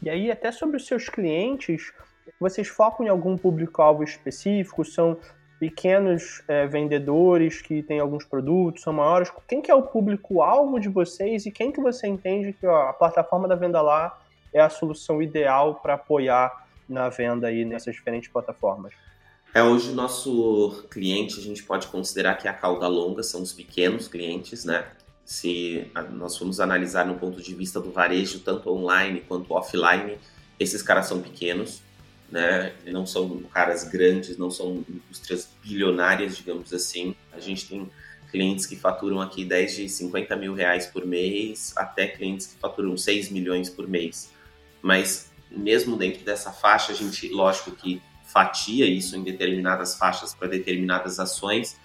E 0.01 0.09
aí, 0.09 0.31
até 0.31 0.53
sobre 0.53 0.77
os 0.77 0.87
seus 0.87 1.09
clientes, 1.09 1.93
vocês 2.39 2.69
focam 2.69 3.05
em 3.05 3.09
algum 3.09 3.37
público-alvo 3.37 4.05
específico? 4.05 4.85
São 4.85 5.19
pequenos 5.59 6.41
é, 6.47 6.69
vendedores 6.69 7.61
que 7.61 7.83
têm 7.83 7.99
alguns 7.99 8.25
produtos, 8.25 8.85
são 8.85 8.93
maiores? 8.93 9.33
Quem 9.49 9.61
que 9.61 9.73
é 9.73 9.75
o 9.75 9.83
público-alvo 9.83 10.79
de 10.79 10.89
vocês 10.89 11.45
e 11.45 11.51
quem 11.51 11.73
que 11.73 11.81
você 11.81 12.07
entende 12.07 12.53
que 12.53 12.67
ó, 12.67 12.91
a 12.91 12.93
plataforma 12.93 13.49
da 13.49 13.57
Venda 13.57 13.83
Lá 13.83 14.17
é 14.53 14.61
a 14.61 14.71
solução 14.71 15.21
ideal 15.21 15.77
para 15.77 15.95
apoiar 15.95 16.65
na 16.89 17.09
venda 17.09 17.49
aí 17.49 17.65
nessas 17.65 17.97
diferentes 17.97 18.29
plataformas? 18.29 18.95
É, 19.55 19.63
hoje 19.63 19.93
nosso 19.93 20.85
cliente 20.91 21.39
a 21.39 21.43
gente 21.43 21.63
pode 21.63 21.87
considerar 21.87 22.35
que 22.35 22.49
é 22.49 22.51
a 22.51 22.55
cauda 22.55 22.89
longa, 22.89 23.23
são 23.23 23.41
os 23.41 23.53
pequenos 23.53 24.09
clientes, 24.09 24.65
né? 24.65 24.85
Se 25.25 25.89
nós 26.11 26.37
formos 26.37 26.59
analisar 26.59 27.07
no 27.07 27.15
ponto 27.15 27.41
de 27.41 27.55
vista 27.55 27.81
do 27.81 27.93
varejo, 27.93 28.41
tanto 28.41 28.69
online 28.69 29.21
quanto 29.21 29.55
offline, 29.55 30.19
esses 30.59 30.83
caras 30.83 31.07
são 31.07 31.23
pequenos, 31.23 31.83
né? 32.33 32.73
Não 32.87 33.07
são 33.07 33.45
caras 33.45 33.85
grandes, 33.85 34.37
não 34.37 34.51
são 34.51 34.85
indústrias 34.89 35.49
bilionárias, 35.63 36.37
digamos 36.37 36.75
assim. 36.75 37.15
A 37.33 37.39
gente 37.39 37.69
tem 37.69 37.89
clientes 38.33 38.67
que 38.67 38.75
faturam 38.75 39.21
aqui 39.21 39.45
10 39.45 39.77
de 39.77 39.89
50 39.89 40.35
mil 40.35 40.53
reais 40.53 40.87
por 40.87 41.07
mês, 41.07 41.73
até 41.77 42.09
clientes 42.09 42.49
que 42.49 42.57
faturam 42.59 42.97
6 42.97 43.31
milhões 43.31 43.71
por 43.71 43.87
mês. 43.87 44.33
Mas 44.83 45.31
mesmo 45.49 45.97
dentro 45.97 46.25
dessa 46.25 46.51
faixa, 46.51 46.91
a 46.91 46.95
gente, 46.97 47.29
lógico 47.29 47.71
que 47.71 48.03
fatia 48.35 48.85
isso 48.85 49.17
em 49.17 49.23
determinadas 49.23 49.95
faixas 49.95 50.35
para 50.35 50.49
determinadas 50.49 51.21
ações, 51.21 51.79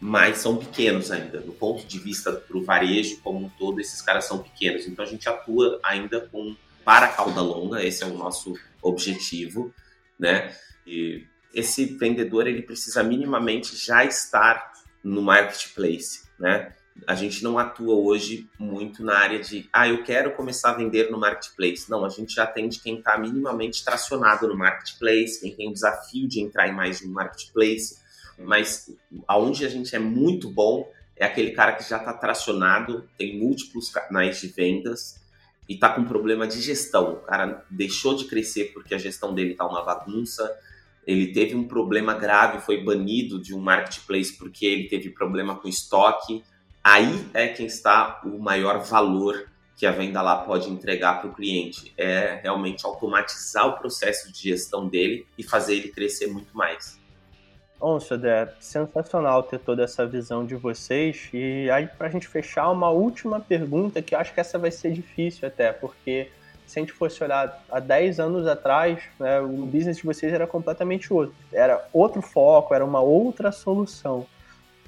mas 0.00 0.38
são 0.38 0.56
pequenos 0.56 1.10
ainda. 1.10 1.40
Do 1.40 1.50
ponto 1.50 1.84
de 1.84 1.98
vista 1.98 2.30
do 2.48 2.62
varejo 2.62 3.20
como 3.22 3.44
um 3.44 3.48
todo, 3.48 3.80
esses 3.80 4.00
caras 4.00 4.24
são 4.24 4.38
pequenos. 4.38 4.86
Então 4.86 5.04
a 5.04 5.08
gente 5.08 5.28
atua 5.28 5.80
ainda 5.82 6.20
com 6.20 6.54
para 6.84 7.08
cauda 7.08 7.40
longa, 7.40 7.82
esse 7.82 8.04
é 8.04 8.06
o 8.06 8.16
nosso 8.16 8.54
objetivo, 8.80 9.74
né? 10.16 10.54
E 10.86 11.26
esse 11.52 11.84
vendedor 11.84 12.46
ele 12.46 12.62
precisa 12.62 13.02
minimamente 13.02 13.74
já 13.74 14.04
estar 14.04 14.72
no 15.02 15.20
marketplace, 15.20 16.28
né? 16.38 16.72
A 17.06 17.14
gente 17.14 17.42
não 17.42 17.58
atua 17.58 17.94
hoje 17.94 18.48
muito 18.58 19.04
na 19.04 19.18
área 19.18 19.40
de, 19.40 19.68
ah, 19.72 19.88
eu 19.88 20.04
quero 20.04 20.34
começar 20.34 20.70
a 20.70 20.74
vender 20.74 21.10
no 21.10 21.18
marketplace. 21.18 21.90
Não, 21.90 22.04
a 22.04 22.08
gente 22.08 22.34
já 22.34 22.44
atende 22.44 22.80
quem 22.80 22.98
está 22.98 23.18
minimamente 23.18 23.84
tracionado 23.84 24.46
no 24.46 24.56
marketplace, 24.56 25.40
quem 25.40 25.54
tem 25.54 25.68
o 25.68 25.72
desafio 25.72 26.28
de 26.28 26.40
entrar 26.40 26.68
em 26.68 26.72
mais 26.72 27.00
de 27.00 27.06
um 27.06 27.12
marketplace. 27.12 27.98
Mas 28.38 28.90
aonde 29.26 29.64
a 29.64 29.68
gente 29.68 29.94
é 29.94 29.98
muito 29.98 30.50
bom 30.50 30.88
é 31.16 31.24
aquele 31.24 31.52
cara 31.52 31.72
que 31.72 31.88
já 31.88 31.96
está 31.96 32.12
tracionado, 32.12 33.08
tem 33.16 33.38
múltiplos 33.38 33.88
canais 33.88 34.38
de 34.40 34.48
vendas 34.48 35.18
e 35.66 35.74
está 35.74 35.88
com 35.88 36.04
problema 36.04 36.46
de 36.46 36.60
gestão. 36.60 37.14
O 37.14 37.16
cara 37.16 37.64
deixou 37.70 38.14
de 38.14 38.26
crescer 38.26 38.72
porque 38.74 38.94
a 38.94 38.98
gestão 38.98 39.34
dele 39.34 39.52
está 39.52 39.66
uma 39.66 39.82
bagunça, 39.82 40.54
ele 41.06 41.32
teve 41.32 41.54
um 41.54 41.66
problema 41.66 42.14
grave, 42.14 42.60
foi 42.60 42.84
banido 42.84 43.40
de 43.40 43.54
um 43.54 43.60
marketplace 43.60 44.36
porque 44.36 44.66
ele 44.66 44.88
teve 44.88 45.08
problema 45.10 45.56
com 45.56 45.68
estoque. 45.68 46.44
Aí 46.86 47.26
é 47.34 47.48
quem 47.48 47.66
está 47.66 48.20
o 48.24 48.38
maior 48.38 48.78
valor 48.78 49.48
que 49.76 49.84
a 49.84 49.90
venda 49.90 50.22
lá 50.22 50.36
pode 50.36 50.70
entregar 50.70 51.20
para 51.20 51.28
o 51.28 51.34
cliente. 51.34 51.92
É 51.98 52.38
realmente 52.40 52.86
automatizar 52.86 53.66
o 53.66 53.72
processo 53.72 54.32
de 54.32 54.50
gestão 54.50 54.86
dele 54.86 55.26
e 55.36 55.42
fazer 55.42 55.74
ele 55.74 55.88
crescer 55.88 56.28
muito 56.28 56.56
mais. 56.56 56.96
Bom, 57.80 57.98
Sodé, 57.98 58.54
sensacional 58.60 59.42
ter 59.42 59.58
toda 59.58 59.82
essa 59.82 60.06
visão 60.06 60.46
de 60.46 60.54
vocês. 60.54 61.28
E 61.34 61.68
aí, 61.72 61.88
para 61.88 62.06
a 62.06 62.10
gente 62.10 62.28
fechar, 62.28 62.70
uma 62.70 62.90
última 62.90 63.40
pergunta, 63.40 64.00
que 64.00 64.14
acho 64.14 64.32
que 64.32 64.38
essa 64.38 64.56
vai 64.56 64.70
ser 64.70 64.92
difícil 64.92 65.48
até, 65.48 65.72
porque 65.72 66.30
se 66.68 66.78
a 66.78 66.82
gente 66.82 66.92
fosse 66.92 67.20
olhar 67.24 67.64
há 67.68 67.80
10 67.80 68.20
anos 68.20 68.46
atrás, 68.46 69.02
né, 69.18 69.40
o 69.40 69.66
business 69.66 69.96
de 69.96 70.04
vocês 70.04 70.32
era 70.32 70.46
completamente 70.46 71.12
outro. 71.12 71.34
Era 71.52 71.84
outro 71.92 72.22
foco, 72.22 72.72
era 72.72 72.84
uma 72.84 73.00
outra 73.00 73.50
solução. 73.50 74.24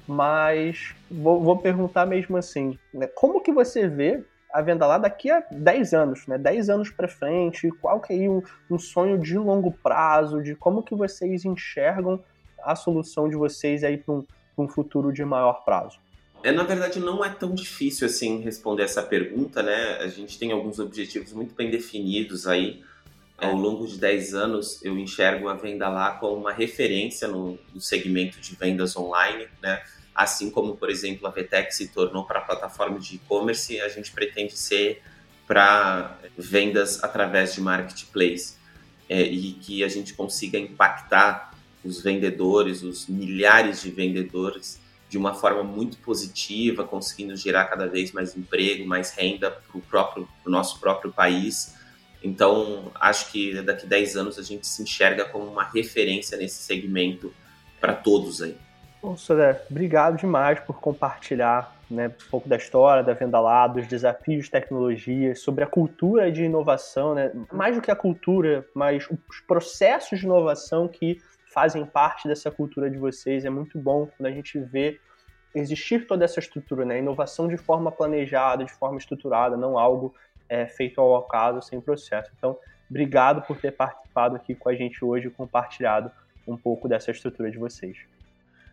Mas 0.09 0.95
vou, 1.09 1.39
vou 1.39 1.59
perguntar 1.59 2.07
mesmo 2.07 2.35
assim, 2.35 2.79
né, 2.91 3.05
como 3.05 3.41
que 3.41 3.51
você 3.51 3.87
vê 3.87 4.23
a 4.51 4.59
venda 4.59 4.87
lá 4.87 4.97
daqui 4.97 5.29
a 5.29 5.43
10 5.51 5.93
anos, 5.93 6.25
né? 6.25 6.35
10 6.35 6.69
anos 6.71 6.89
para 6.89 7.07
frente, 7.07 7.69
qual 7.79 8.01
que 8.01 8.13
é 8.13 8.27
um, 8.27 8.41
um 8.71 8.79
sonho 8.79 9.19
de 9.19 9.37
longo 9.37 9.71
prazo, 9.71 10.41
de 10.41 10.55
como 10.55 10.81
que 10.81 10.95
vocês 10.95 11.45
enxergam 11.45 12.19
a 12.63 12.75
solução 12.75 13.29
de 13.29 13.35
vocês 13.35 13.83
aí 13.83 13.97
para 13.97 14.15
um, 14.15 14.25
um 14.57 14.67
futuro 14.67 15.13
de 15.13 15.23
maior 15.23 15.63
prazo? 15.63 15.99
É, 16.41 16.51
na 16.51 16.63
verdade, 16.63 16.99
não 16.99 17.23
é 17.23 17.29
tão 17.29 17.53
difícil 17.53 18.07
assim 18.07 18.39
responder 18.39 18.83
essa 18.83 19.03
pergunta, 19.03 19.61
né? 19.61 19.97
A 19.99 20.07
gente 20.07 20.39
tem 20.39 20.51
alguns 20.51 20.79
objetivos 20.79 21.31
muito 21.33 21.53
bem 21.53 21.69
definidos 21.69 22.47
aí. 22.47 22.81
Ao 23.37 23.53
longo 23.53 23.85
de 23.85 23.97
10 23.97 24.33
anos, 24.33 24.83
eu 24.83 24.97
enxergo 24.97 25.47
a 25.47 25.53
venda 25.53 25.87
lá 25.87 26.11
como 26.13 26.35
uma 26.35 26.51
referência 26.51 27.27
no, 27.27 27.57
no 27.73 27.79
segmento 27.79 28.39
de 28.41 28.55
vendas 28.55 28.97
online, 28.97 29.47
né? 29.61 29.81
Assim 30.19 30.51
como, 30.51 30.75
por 30.75 30.89
exemplo, 30.89 31.25
a 31.27 31.29
VTEC 31.29 31.71
se 31.71 31.87
tornou 31.87 32.25
para 32.25 32.39
a 32.39 32.41
plataforma 32.41 32.99
de 32.99 33.15
e-commerce, 33.15 33.79
a 33.79 33.87
gente 33.87 34.11
pretende 34.11 34.57
ser 34.57 35.01
para 35.47 36.19
vendas 36.37 37.01
através 37.01 37.53
de 37.53 37.61
marketplace 37.61 38.55
é, 39.07 39.21
e 39.21 39.53
que 39.53 39.81
a 39.81 39.87
gente 39.87 40.13
consiga 40.13 40.59
impactar 40.59 41.53
os 41.85 42.03
vendedores, 42.03 42.83
os 42.83 43.07
milhares 43.07 43.81
de 43.81 43.91
vendedores 43.91 44.81
de 45.07 45.17
uma 45.17 45.33
forma 45.33 45.63
muito 45.63 45.97
positiva, 45.99 46.83
conseguindo 46.83 47.33
gerar 47.37 47.67
cada 47.67 47.87
vez 47.87 48.11
mais 48.11 48.35
emprego, 48.35 48.85
mais 48.85 49.11
renda 49.11 49.49
para 49.89 50.25
o 50.45 50.49
nosso 50.49 50.81
próprio 50.81 51.13
país. 51.13 51.75
Então, 52.21 52.91
acho 52.95 53.31
que 53.31 53.53
daqui 53.61 53.85
a 53.85 53.89
10 53.89 54.17
anos 54.17 54.37
a 54.37 54.43
gente 54.43 54.67
se 54.67 54.83
enxerga 54.83 55.23
como 55.23 55.45
uma 55.45 55.63
referência 55.63 56.37
nesse 56.37 56.61
segmento 56.61 57.33
para 57.79 57.93
todos 57.93 58.41
aí. 58.41 58.57
Bom, 59.01 59.15
Sodé, 59.15 59.63
obrigado 59.71 60.17
demais 60.17 60.59
por 60.59 60.79
compartilhar 60.81 61.73
né, 61.89 62.07
um 62.07 62.29
pouco 62.29 62.49
da 62.49 62.57
história 62.57 63.01
da 63.01 63.13
venda 63.13 63.39
lá, 63.39 63.65
dos 63.65 63.87
desafios 63.87 64.45
de 64.45 64.51
tecnologia, 64.51 65.33
sobre 65.35 65.63
a 65.63 65.67
cultura 65.67 66.29
de 66.29 66.43
inovação, 66.43 67.15
né? 67.15 67.31
mais 67.51 67.75
do 67.75 67.81
que 67.81 67.89
a 67.89 67.95
cultura, 67.95 68.67
mas 68.75 69.07
os 69.09 69.39
processos 69.47 70.19
de 70.19 70.25
inovação 70.25 70.87
que 70.87 71.21
fazem 71.49 71.85
parte 71.85 72.27
dessa 72.27 72.51
cultura 72.51 72.89
de 72.89 72.97
vocês. 72.97 73.45
É 73.45 73.49
muito 73.49 73.79
bom 73.79 74.05
quando 74.05 74.27
a 74.27 74.31
gente 74.31 74.59
vê 74.59 74.99
existir 75.55 76.05
toda 76.05 76.25
essa 76.25 76.39
estrutura, 76.39 76.85
né? 76.85 76.99
Inovação 76.99 77.47
de 77.47 77.57
forma 77.57 77.91
planejada, 77.91 78.63
de 78.63 78.71
forma 78.71 78.97
estruturada, 78.97 79.57
não 79.57 79.77
algo 79.77 80.13
é, 80.47 80.67
feito 80.67 81.01
ao 81.01 81.15
acaso, 81.15 81.61
sem 81.61 81.81
processo. 81.81 82.31
Então, 82.37 82.57
obrigado 82.89 83.41
por 83.41 83.57
ter 83.57 83.71
participado 83.71 84.35
aqui 84.35 84.53
com 84.53 84.69
a 84.69 84.75
gente 84.75 85.03
hoje 85.03 85.27
e 85.27 85.31
compartilhado 85.31 86.11
um 86.47 86.55
pouco 86.55 86.87
dessa 86.87 87.11
estrutura 87.11 87.49
de 87.49 87.57
vocês. 87.57 87.97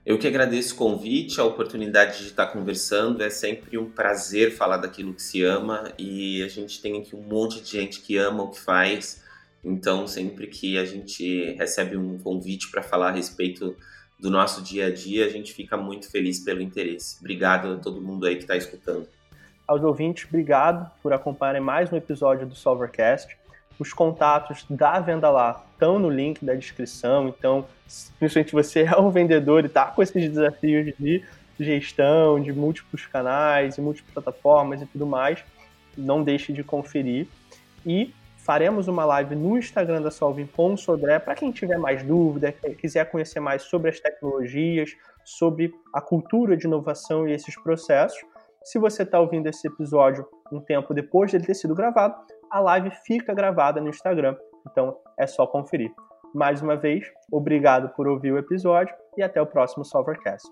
Eu 0.07 0.17
que 0.19 0.27
agradeço 0.27 0.75
o 0.75 0.79
convite, 0.79 1.41
a 1.41 1.45
oportunidade 1.45 2.19
de 2.19 2.29
estar 2.29 2.47
conversando. 2.47 3.23
É 3.23 3.29
sempre 3.29 3.77
um 3.77 3.91
prazer 3.91 4.53
falar 4.53 4.77
daquilo 4.77 5.13
que 5.13 5.21
se 5.21 5.43
ama 5.43 5.93
e 5.99 6.43
a 6.45 6.49
gente 6.49 6.81
tem 6.81 7.01
aqui 7.01 7.15
um 7.15 7.23
monte 7.23 7.61
de 7.61 7.69
gente 7.69 8.01
que 8.01 8.17
ama 8.17 8.45
o 8.45 8.51
que 8.53 8.61
faz 8.61 9.27
então, 9.69 10.07
sempre 10.07 10.47
que 10.47 10.79
a 10.79 10.85
gente 10.85 11.57
recebe 11.59 11.97
um 11.97 12.19
convite 12.19 12.71
para 12.71 12.85
falar 12.85 13.09
a 13.09 13.11
respeito 13.11 13.77
do 14.19 14.31
nosso 14.31 14.63
dia 14.63 14.87
a 14.87 14.95
dia, 14.95 15.27
a 15.27 15.29
gente 15.29 15.53
fica 15.53 15.77
muito 15.77 16.09
feliz 16.09 16.39
pelo 16.39 16.63
interesse. 16.63 17.17
Obrigado 17.19 17.73
a 17.73 17.77
todo 17.77 18.01
mundo 18.01 18.27
aí 18.27 18.37
que 18.37 18.43
está 18.43 18.57
escutando. 18.57 19.09
Aos 19.67 19.83
ouvintes, 19.83 20.25
obrigado 20.29 20.89
por 21.03 21.13
acompanharem 21.13 21.61
mais 21.61 21.93
um 21.93 21.97
episódio 21.97 22.47
do 22.47 22.55
Solvercast. 22.55 23.37
Os 23.79 23.93
contatos 23.93 24.65
da 24.71 24.99
Venda 25.01 25.31
Lá 25.31 25.65
estão 25.73 25.99
no 25.99 26.09
link 26.09 26.45
da 26.45 26.55
descrição, 26.55 27.29
então, 27.29 27.67
principalmente 28.19 28.53
você 28.53 28.83
é 28.89 28.99
um 28.99 29.11
vendedor 29.11 29.65
e 29.65 29.67
está 29.67 29.87
com 29.87 30.03
esses 30.03 30.29
desafios 30.29 30.95
de 30.99 31.23
gestão, 31.59 32.41
de 32.41 32.53
múltiplos 32.53 33.07
canais 33.07 33.79
e 33.79 33.81
múltiplas 33.81 34.13
plataformas 34.13 34.83
e 34.83 34.87
tudo 34.87 35.07
mais, 35.07 35.43
não 35.97 36.23
deixe 36.23 36.53
de 36.53 36.63
conferir. 36.63 37.27
E 37.85 38.15
faremos 38.39 38.89
uma 38.89 39.05
live 39.05 39.35
no 39.35 39.59
Instagram 39.59 40.03
da 40.03 40.11
Solving 40.11 40.47
com 40.47 40.75
o 40.75 40.79
Sodré, 40.79 41.19
para 41.19 41.35
quem 41.35 41.51
tiver 41.51 41.79
mais 41.79 42.03
dúvida, 42.03 42.53
quiser 42.53 43.11
conhecer 43.11 43.41
mais 43.41 43.63
sobre 43.63 43.91
as 43.91 43.99
tecnologias, 43.99 44.91
sobre 45.25 45.75
a 45.93 46.01
cultura 46.01 46.57
de 46.57 46.67
inovação 46.67 47.29
e 47.29 47.33
esses 47.33 47.57
processos. 47.57 48.19
Se 48.63 48.79
você 48.79 49.03
está 49.03 49.21
ouvindo 49.21 49.49
esse 49.49 49.67
episódio 49.67 50.27
um 50.53 50.61
tempo 50.61 50.95
depois 50.95 51.33
dele 51.33 51.45
ter 51.45 51.55
sido 51.55 51.75
gravado, 51.75 52.15
a 52.51 52.61
live 52.61 52.91
fica 53.05 53.35
gravada 53.35 53.81
no 53.81 53.89
Instagram, 53.89 54.37
então 54.71 54.97
é 55.19 55.27
só 55.27 55.47
conferir. 55.47 55.93
Mais 56.35 56.61
uma 56.61 56.77
vez, 56.77 57.07
obrigado 57.31 57.89
por 57.91 58.07
ouvir 58.07 58.33
o 58.33 58.39
episódio 58.39 58.95
e 59.17 59.23
até 59.23 59.41
o 59.41 59.47
próximo 59.47 59.85
Solvercast. 59.85 60.51